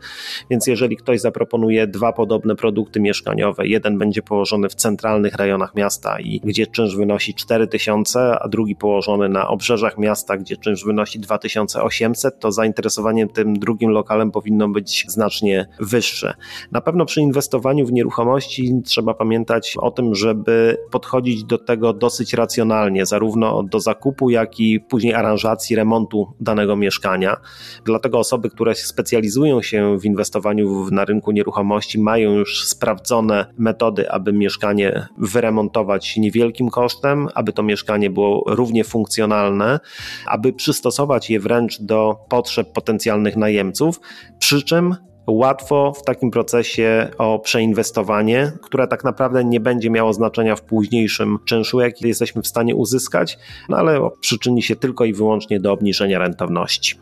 Więc 0.51 0.67
jeżeli 0.67 0.97
ktoś 0.97 1.21
zaproponuje 1.21 1.87
dwa 1.87 2.13
podobne 2.13 2.57
produkty 2.57 3.01
mieszkaniowe, 3.01 3.67
jeden 3.67 3.99
będzie 3.99 4.23
położony 4.23 4.69
w 4.69 4.75
centralnych 4.75 5.35
rejonach 5.35 5.75
miasta 5.75 6.21
i 6.21 6.41
gdzie 6.45 6.67
czynsz 6.67 6.97
wynosi 6.97 7.35
4000, 7.35 8.39
a 8.39 8.49
drugi 8.49 8.77
położony 8.77 9.29
na 9.29 9.49
obrzeżach 9.49 9.99
miasta, 9.99 10.37
gdzie 10.37 10.57
czynsz 10.57 10.85
wynosi 10.85 11.21
2800, 11.21 12.42
to 12.43 12.53
zainteresowanie 12.53 13.27
tym 13.27 13.59
drugim 13.59 13.91
lokalem 13.91 14.31
powinno 14.31 14.69
być 14.69 15.05
znacznie 15.09 15.69
wyższe. 15.81 16.35
Na 16.73 16.81
pewno 16.81 17.05
przy 17.05 17.21
inwestowaniu 17.21 17.87
w 17.87 17.93
nieruchomości 17.93 18.73
trzeba 18.85 19.15
pamiętać 19.15 19.77
o 19.81 19.91
tym, 19.91 20.15
żeby 20.15 20.77
podchodzić 20.91 21.45
do 21.45 21.59
tego 21.59 21.93
dosyć 21.93 22.35
racjonalnie, 22.35 23.07
zarówno 23.07 23.63
do 23.63 23.81
zakupu, 23.81 24.31
jak 24.31 24.61
i 24.61 24.81
później 24.81 25.15
aranżacji, 25.15 25.77
remontu 25.77 26.27
danego 26.41 26.77
mieszkania. 26.77 27.37
Dlatego 27.85 28.19
osoby, 28.19 28.51
które 28.51 28.75
specjalizują 28.75 29.63
się 29.63 29.99
w 29.99 30.05
inwestowaniu 30.05 30.91
na 30.91 31.05
rynku 31.05 31.33
nieruchomości, 31.33 32.01
mają 32.01 32.31
już 32.31 32.65
sprawdzone 32.65 33.47
metody, 33.59 34.11
aby 34.11 34.33
mieszkanie 34.33 35.07
wyremontować 35.19 36.17
niewielkim 36.17 36.71
kosztem, 36.71 37.29
aby 37.35 37.53
to 37.53 37.63
mieszkanie 37.63 38.11
było 38.11 38.45
równie 38.47 38.85
funkcjonalne, 38.85 39.81
aby 40.27 40.53
przystosować 40.53 41.31
je 41.31 41.41
wręcz 41.41 41.81
do 41.81 42.17
potrzeb 42.33 42.73
potencjalnych 42.73 43.37
najemców, 43.37 44.01
przy 44.39 44.63
czym 44.63 44.97
łatwo 45.27 45.93
w 45.93 46.03
takim 46.03 46.31
procesie 46.31 47.11
o 47.19 47.39
przeinwestowanie, 47.39 48.53
które 48.63 48.89
tak 48.89 49.05
naprawdę 49.05 49.45
nie 49.45 49.61
będzie 49.61 49.91
miało 49.91 50.13
znaczenia 50.13 50.57
w 50.57 50.63
późniejszym 50.63 51.39
czynszu, 51.45 51.81
jaki 51.81 52.09
jesteśmy 52.09 52.43
w 52.43 52.47
stanie 52.47 52.77
uzyskać, 52.77 53.39
no 53.69 53.77
ale 53.77 54.01
przyczyni 54.21 54.63
się 54.63 54.77
tylko 54.77 55.05
i 55.05 55.13
wyłącznie 55.13 55.61
do 55.61 55.73
obniżenia 55.73 56.19
rentowności. 56.19 56.99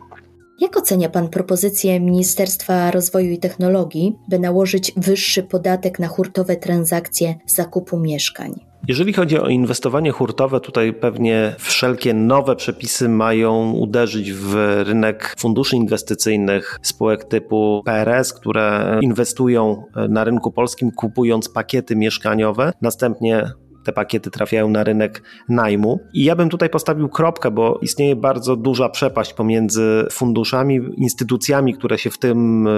Jak 0.61 0.77
ocenia 0.77 1.09
Pan 1.09 1.29
propozycję 1.29 2.01
Ministerstwa 2.01 2.91
Rozwoju 2.91 3.31
i 3.31 3.39
Technologii, 3.39 4.17
by 4.29 4.39
nałożyć 4.39 4.93
wyższy 4.97 5.43
podatek 5.43 5.99
na 5.99 6.09
hurtowe 6.09 6.57
transakcje 6.57 7.35
zakupu 7.47 8.01
mieszkań? 8.01 8.70
Jeżeli 8.89 9.13
chodzi 9.13 9.39
o 9.39 9.49
inwestowanie 9.49 10.11
hurtowe, 10.11 10.61
tutaj 10.61 10.93
pewnie 10.93 11.55
wszelkie 11.59 12.15
nowe 12.15 12.57
przepisy 12.57 13.09
mają 13.09 13.73
uderzyć 13.73 14.33
w 14.33 14.55
rynek 14.87 15.35
funduszy 15.39 15.77
inwestycyjnych, 15.77 16.79
spółek 16.83 17.25
typu 17.25 17.83
PRS, 17.85 18.33
które 18.33 18.99
inwestują 19.03 19.85
na 20.09 20.25
rynku 20.25 20.53
polskim, 20.53 20.91
kupując 20.91 21.49
pakiety 21.49 21.97
mieszkaniowe, 21.97 22.73
następnie 22.81 23.53
te 23.85 23.93
pakiety 23.93 24.31
trafiają 24.31 24.69
na 24.69 24.85
rynek 24.85 25.23
najmu. 25.49 26.01
I 26.13 26.25
ja 26.25 26.37
bym 26.37 26.49
tutaj 26.49 26.71
postawił 26.71 27.09
kropkę, 27.09 27.51
bo 27.51 27.79
istnieje 27.83 28.17
bardzo 28.17 28.57
duża 28.57 28.89
przepaść 28.89 29.33
pomiędzy 29.33 30.07
funduszami, 30.13 30.81
instytucjami, 30.97 31.75
które 31.75 31.99
się 31.99 32.11
w 32.11 32.19
tym 32.19 32.69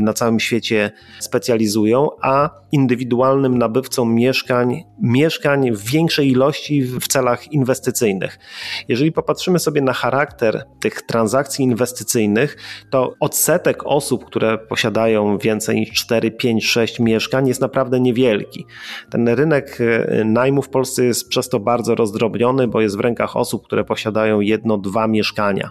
na 0.00 0.12
całym 0.12 0.40
świecie 0.40 0.90
specjalizują, 1.20 2.08
a 2.22 2.50
indywidualnym 2.72 3.58
nabywcą 3.58 4.04
mieszkań, 4.04 4.84
mieszkań 5.02 5.72
w 5.72 5.90
większej 5.90 6.30
ilości 6.30 6.82
w 6.82 7.08
celach 7.08 7.52
inwestycyjnych. 7.52 8.38
Jeżeli 8.88 9.12
popatrzymy 9.12 9.58
sobie 9.58 9.82
na 9.82 9.92
charakter 9.92 10.64
tych 10.80 11.02
transakcji 11.02 11.64
inwestycyjnych, 11.64 12.56
to 12.90 13.14
odsetek 13.20 13.86
osób, 13.86 14.24
które 14.24 14.58
posiadają 14.58 15.38
więcej 15.38 15.76
niż 15.76 15.90
4, 15.92 16.30
5, 16.30 16.66
6 16.66 17.00
mieszkań 17.00 17.48
jest 17.48 17.60
naprawdę 17.60 18.00
niewielki. 18.00 18.66
Ten 19.10 19.24
rynek 20.26 20.46
najmu 20.46 20.62
w 20.62 20.68
Polsce 20.68 21.04
jest 21.04 21.28
przez 21.28 21.48
to 21.48 21.60
bardzo 21.60 21.94
rozdrobniony, 21.94 22.68
bo 22.68 22.80
jest 22.80 22.96
w 22.96 23.00
rękach 23.00 23.36
osób, 23.36 23.64
które 23.64 23.84
posiadają 23.84 24.40
jedno, 24.40 24.78
dwa 24.78 25.06
mieszkania. 25.06 25.70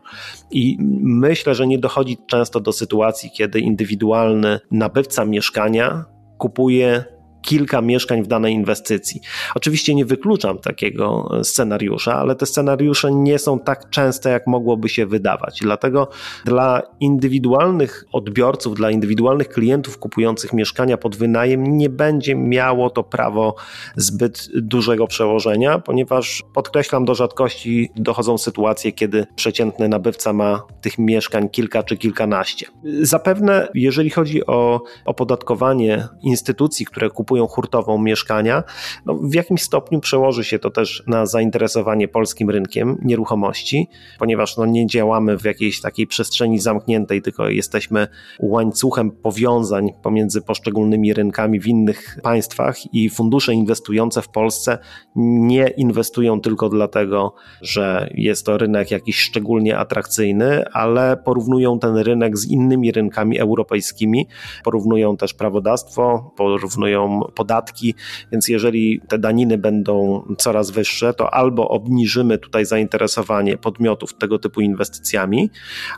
I 0.51 0.77
myślę, 1.01 1.55
że 1.55 1.67
nie 1.67 1.79
dochodzi 1.79 2.17
często 2.27 2.59
do 2.59 2.71
sytuacji, 2.71 3.31
kiedy 3.31 3.59
indywidualny 3.59 4.59
nabywca 4.71 5.25
mieszkania 5.25 6.05
kupuje 6.37 7.14
kilka 7.45 7.81
mieszkań 7.81 8.23
w 8.23 8.27
danej 8.27 8.53
inwestycji. 8.53 9.21
Oczywiście 9.55 9.95
nie 9.95 10.05
wykluczam 10.05 10.59
takiego 10.59 11.29
scenariusza, 11.43 12.15
ale 12.15 12.35
te 12.35 12.45
scenariusze 12.45 13.11
nie 13.11 13.39
są 13.39 13.59
tak 13.59 13.89
częste, 13.89 14.29
jak 14.29 14.47
mogłoby 14.47 14.89
się 14.89 15.05
wydawać. 15.05 15.59
Dlatego 15.61 16.09
dla 16.45 16.81
indywidualnych 16.99 18.05
odbiorców, 18.11 18.75
dla 18.75 18.91
indywidualnych 18.91 19.49
klientów 19.49 19.97
kupujących 19.97 20.53
mieszkania 20.53 20.97
pod 20.97 21.15
wynajem 21.15 21.77
nie 21.77 21.89
będzie 21.89 22.35
miało 22.35 22.89
to 22.89 23.03
prawo 23.03 23.55
zbyt 23.95 24.47
dużego 24.55 25.07
przełożenia, 25.07 25.79
ponieważ 25.79 26.43
podkreślam, 26.53 27.05
do 27.05 27.15
rzadkości 27.15 27.89
dochodzą 27.95 28.37
sytuacje, 28.37 28.91
kiedy 28.91 29.25
przeciętny 29.35 29.89
nabywca 29.89 30.33
ma 30.33 30.63
tych 30.81 30.97
mieszkań 30.97 31.49
kilka 31.49 31.83
czy 31.83 31.97
kilkanaście. 31.97 32.65
Zapewne, 33.01 33.67
jeżeli 33.73 34.09
chodzi 34.09 34.45
o 34.45 34.81
opodatkowanie 35.05 36.07
instytucji, 36.21 36.85
które 36.85 37.09
kupują 37.09 37.34
kupują 37.35 37.47
hurtową 37.47 37.97
mieszkania, 37.97 38.63
no 39.05 39.13
w 39.13 39.33
jakimś 39.33 39.61
stopniu 39.61 39.99
przełoży 39.99 40.43
się 40.43 40.59
to 40.59 40.69
też 40.69 41.03
na 41.07 41.25
zainteresowanie 41.25 42.07
polskim 42.07 42.49
rynkiem 42.49 42.97
nieruchomości, 43.03 43.87
ponieważ 44.19 44.57
no 44.57 44.65
nie 44.65 44.87
działamy 44.87 45.37
w 45.37 45.43
jakiejś 45.43 45.81
takiej 45.81 46.07
przestrzeni 46.07 46.59
zamkniętej, 46.59 47.21
tylko 47.21 47.49
jesteśmy 47.49 48.07
łańcuchem 48.39 49.11
powiązań 49.11 49.89
pomiędzy 50.03 50.41
poszczególnymi 50.41 51.13
rynkami 51.13 51.59
w 51.59 51.67
innych 51.67 52.19
państwach 52.23 52.93
i 52.93 53.09
fundusze 53.09 53.53
inwestujące 53.53 54.21
w 54.21 54.29
Polsce 54.29 54.77
nie 55.15 55.67
inwestują 55.67 56.41
tylko 56.41 56.69
dlatego, 56.69 57.33
że 57.61 58.09
jest 58.13 58.45
to 58.45 58.57
rynek 58.57 58.91
jakiś 58.91 59.19
szczególnie 59.19 59.77
atrakcyjny, 59.77 60.65
ale 60.73 61.17
porównują 61.17 61.79
ten 61.79 61.97
rynek 61.97 62.37
z 62.37 62.47
innymi 62.47 62.91
rynkami 62.91 63.39
europejskimi, 63.39 64.27
porównują 64.63 65.17
też 65.17 65.33
prawodawstwo, 65.33 66.31
porównują 66.37 67.24
podatki, 67.35 67.95
więc 68.31 68.47
jeżeli 68.47 69.01
te 69.07 69.19
daniny 69.19 69.57
będą 69.57 70.23
coraz 70.37 70.71
wyższe, 70.71 71.13
to 71.13 71.33
albo 71.33 71.67
obniżymy 71.69 72.37
tutaj 72.37 72.65
zainteresowanie 72.65 73.57
podmiotów 73.57 74.13
tego 74.13 74.39
typu 74.39 74.61
inwestycjami, 74.61 75.49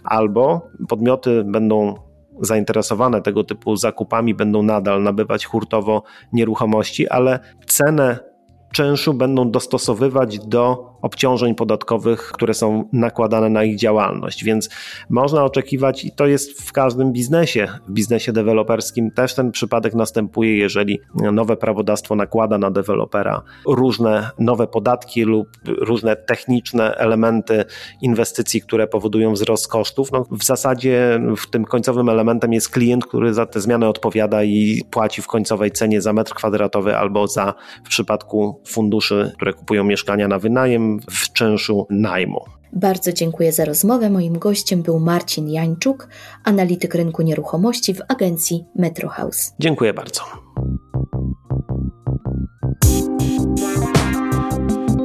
albo 0.04 0.70
podmioty 0.88 1.44
będą 1.44 1.96
zainteresowane 2.42 3.22
tego 3.22 3.44
typu 3.44 3.76
zakupami, 3.76 4.34
będą 4.34 4.64
nadal 4.64 5.04
nabywać 5.04 5.46
hurtowo 5.46 6.04
nieruchomości, 6.34 7.08
ale 7.08 7.40
cenę 7.66 8.27
czynszu 8.72 9.14
będą 9.14 9.52
dostosowywać 9.52 10.40
do 10.40 10.98
obciążeń 11.02 11.56
podatkowych, 11.56 12.32
które 12.32 12.54
są 12.54 12.90
nakładane 12.94 13.50
na 13.50 13.64
ich 13.64 13.78
działalność. 13.78 14.44
Więc 14.44 14.70
można 15.10 15.44
oczekiwać, 15.44 16.06
i 16.06 16.12
to 16.12 16.28
jest 16.28 16.62
w 16.62 16.72
każdym 16.72 17.14
biznesie, 17.14 17.68
w 17.88 17.92
biznesie 17.92 18.34
deweloperskim 18.34 19.12
też 19.12 19.36
ten 19.36 19.52
przypadek 19.52 19.94
następuje, 19.94 20.58
jeżeli 20.58 21.00
nowe 21.16 21.58
prawodawstwo 21.58 22.16
nakłada 22.16 22.58
na 22.58 22.72
dewelopera 22.72 23.42
różne 23.68 24.30
nowe 24.40 24.68
podatki 24.68 25.24
lub 25.24 25.48
różne 25.66 26.16
techniczne 26.16 26.96
elementy 26.96 27.66
inwestycji, 28.02 28.62
które 28.62 28.88
powodują 28.88 29.34
wzrost 29.34 29.68
kosztów. 29.68 30.12
No, 30.12 30.26
w 30.32 30.44
zasadzie 30.44 31.20
w 31.38 31.50
tym 31.50 31.66
końcowym 31.66 32.10
elementem 32.10 32.54
jest 32.54 32.70
klient, 32.70 33.06
który 33.06 33.34
za 33.34 33.46
te 33.46 33.62
zmiany 33.62 33.88
odpowiada 33.88 34.44
i 34.44 34.84
płaci 34.92 35.22
w 35.22 35.28
końcowej 35.28 35.72
cenie 35.72 36.02
za 36.02 36.14
metr 36.14 36.34
kwadratowy 36.34 36.98
albo 36.98 37.28
za 37.28 37.54
w 37.86 37.90
przypadku 37.90 38.57
funduszy, 38.66 39.32
które 39.36 39.54
kupują 39.54 39.84
mieszkania 39.84 40.28
na 40.28 40.40
wynajem 40.40 41.00
w 41.12 41.34
czynszu 41.34 41.88
najmu. 41.90 42.46
Bardzo 42.74 43.14
dziękuję 43.14 43.52
za 43.52 43.66
rozmowę. 43.66 44.10
Moim 44.10 44.40
gościem 44.40 44.82
był 44.82 45.00
Marcin 45.00 45.50
Jańczuk, 45.50 46.08
analityk 46.44 46.96
rynku 46.96 47.22
nieruchomości 47.22 47.94
w 47.94 48.02
agencji 48.08 48.66
Metro 48.76 49.10
House. 49.10 49.54
Dziękuję 49.60 49.94
bardzo. 49.94 50.22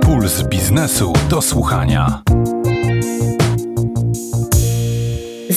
Puls 0.00 0.42
biznesu 0.42 1.12
do 1.30 1.42
słuchania. 1.42 2.22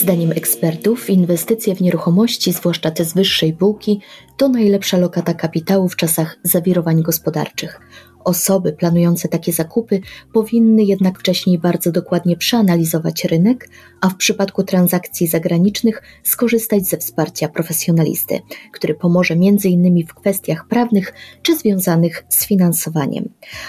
Zdaniem 0.06 0.32
ekspertów, 0.32 1.10
inwestycje 1.10 1.74
w 1.74 1.80
nieruchomości, 1.80 2.52
zwłaszcza 2.52 2.90
te 2.90 3.04
z 3.04 3.14
wyższej 3.14 3.52
półki, 3.52 4.00
to 4.36 4.48
najlepsza 4.48 4.98
lokata 4.98 5.34
kapitału 5.34 5.88
w 5.88 5.96
czasach 5.96 6.38
zawirowań 6.42 7.02
gospodarczych. 7.02 7.80
Osoby 8.26 8.72
planujące 8.72 9.28
takie 9.28 9.52
zakupy 9.52 10.00
powinny 10.32 10.84
jednak 10.84 11.18
wcześniej 11.18 11.58
bardzo 11.58 11.92
dokładnie 11.92 12.36
przeanalizować 12.36 13.24
rynek, 13.24 13.68
a 14.00 14.08
w 14.08 14.16
przypadku 14.16 14.62
transakcji 14.62 15.26
zagranicznych 15.26 16.02
skorzystać 16.22 16.86
ze 16.86 16.96
wsparcia 16.96 17.48
profesjonalisty, 17.48 18.40
który 18.72 18.94
pomoże 18.94 19.34
m.in. 19.34 20.06
w 20.06 20.14
kwestiach 20.14 20.68
prawnych 20.68 21.14
czy 21.42 21.56
związanych 21.56 22.24
z 22.28 22.46
finansowaniem. 22.46 23.28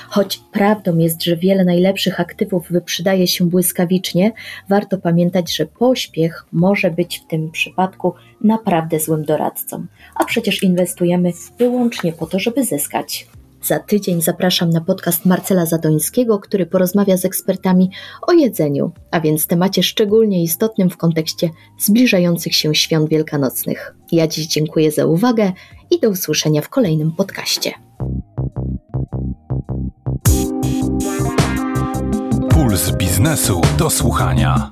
Choć 0.09 0.41
prawdą 0.51 0.97
jest, 0.97 1.23
że 1.23 1.37
wiele 1.37 1.65
najlepszych 1.65 2.19
aktywów 2.19 2.67
wyprzedaje 2.69 3.27
się 3.27 3.49
błyskawicznie, 3.49 4.31
warto 4.69 4.97
pamiętać, 4.97 5.55
że 5.55 5.65
pośpiech 5.65 6.45
może 6.51 6.91
być 6.91 7.19
w 7.19 7.27
tym 7.27 7.51
przypadku 7.51 8.13
naprawdę 8.41 8.99
złym 8.99 9.25
doradcą, 9.25 9.85
a 10.15 10.25
przecież 10.25 10.63
inwestujemy 10.63 11.31
wyłącznie 11.59 12.13
po 12.13 12.25
to, 12.25 12.39
żeby 12.39 12.63
zyskać. 12.65 13.27
Za 13.63 13.79
tydzień 13.79 14.21
zapraszam 14.21 14.69
na 14.69 14.81
podcast 14.81 15.25
Marcela 15.25 15.65
Zadońskiego, 15.65 16.39
który 16.39 16.65
porozmawia 16.65 17.17
z 17.17 17.25
ekspertami 17.25 17.89
o 18.27 18.33
jedzeniu, 18.33 18.91
a 19.11 19.19
więc 19.19 19.47
temacie 19.47 19.83
szczególnie 19.83 20.43
istotnym 20.43 20.89
w 20.89 20.97
kontekście 20.97 21.49
zbliżających 21.79 22.55
się 22.55 22.75
świąt 22.75 23.09
wielkanocnych. 23.09 23.95
Ja 24.11 24.27
dziś 24.27 24.47
dziękuję 24.47 24.91
za 24.91 25.05
uwagę 25.05 25.51
i 25.91 25.99
do 25.99 26.09
usłyszenia 26.09 26.61
w 26.61 26.69
kolejnym 26.69 27.11
podcaście. 27.11 27.71
Puls 32.49 32.91
biznesu 32.91 33.61
do 33.77 33.89
słuchania. 33.89 34.71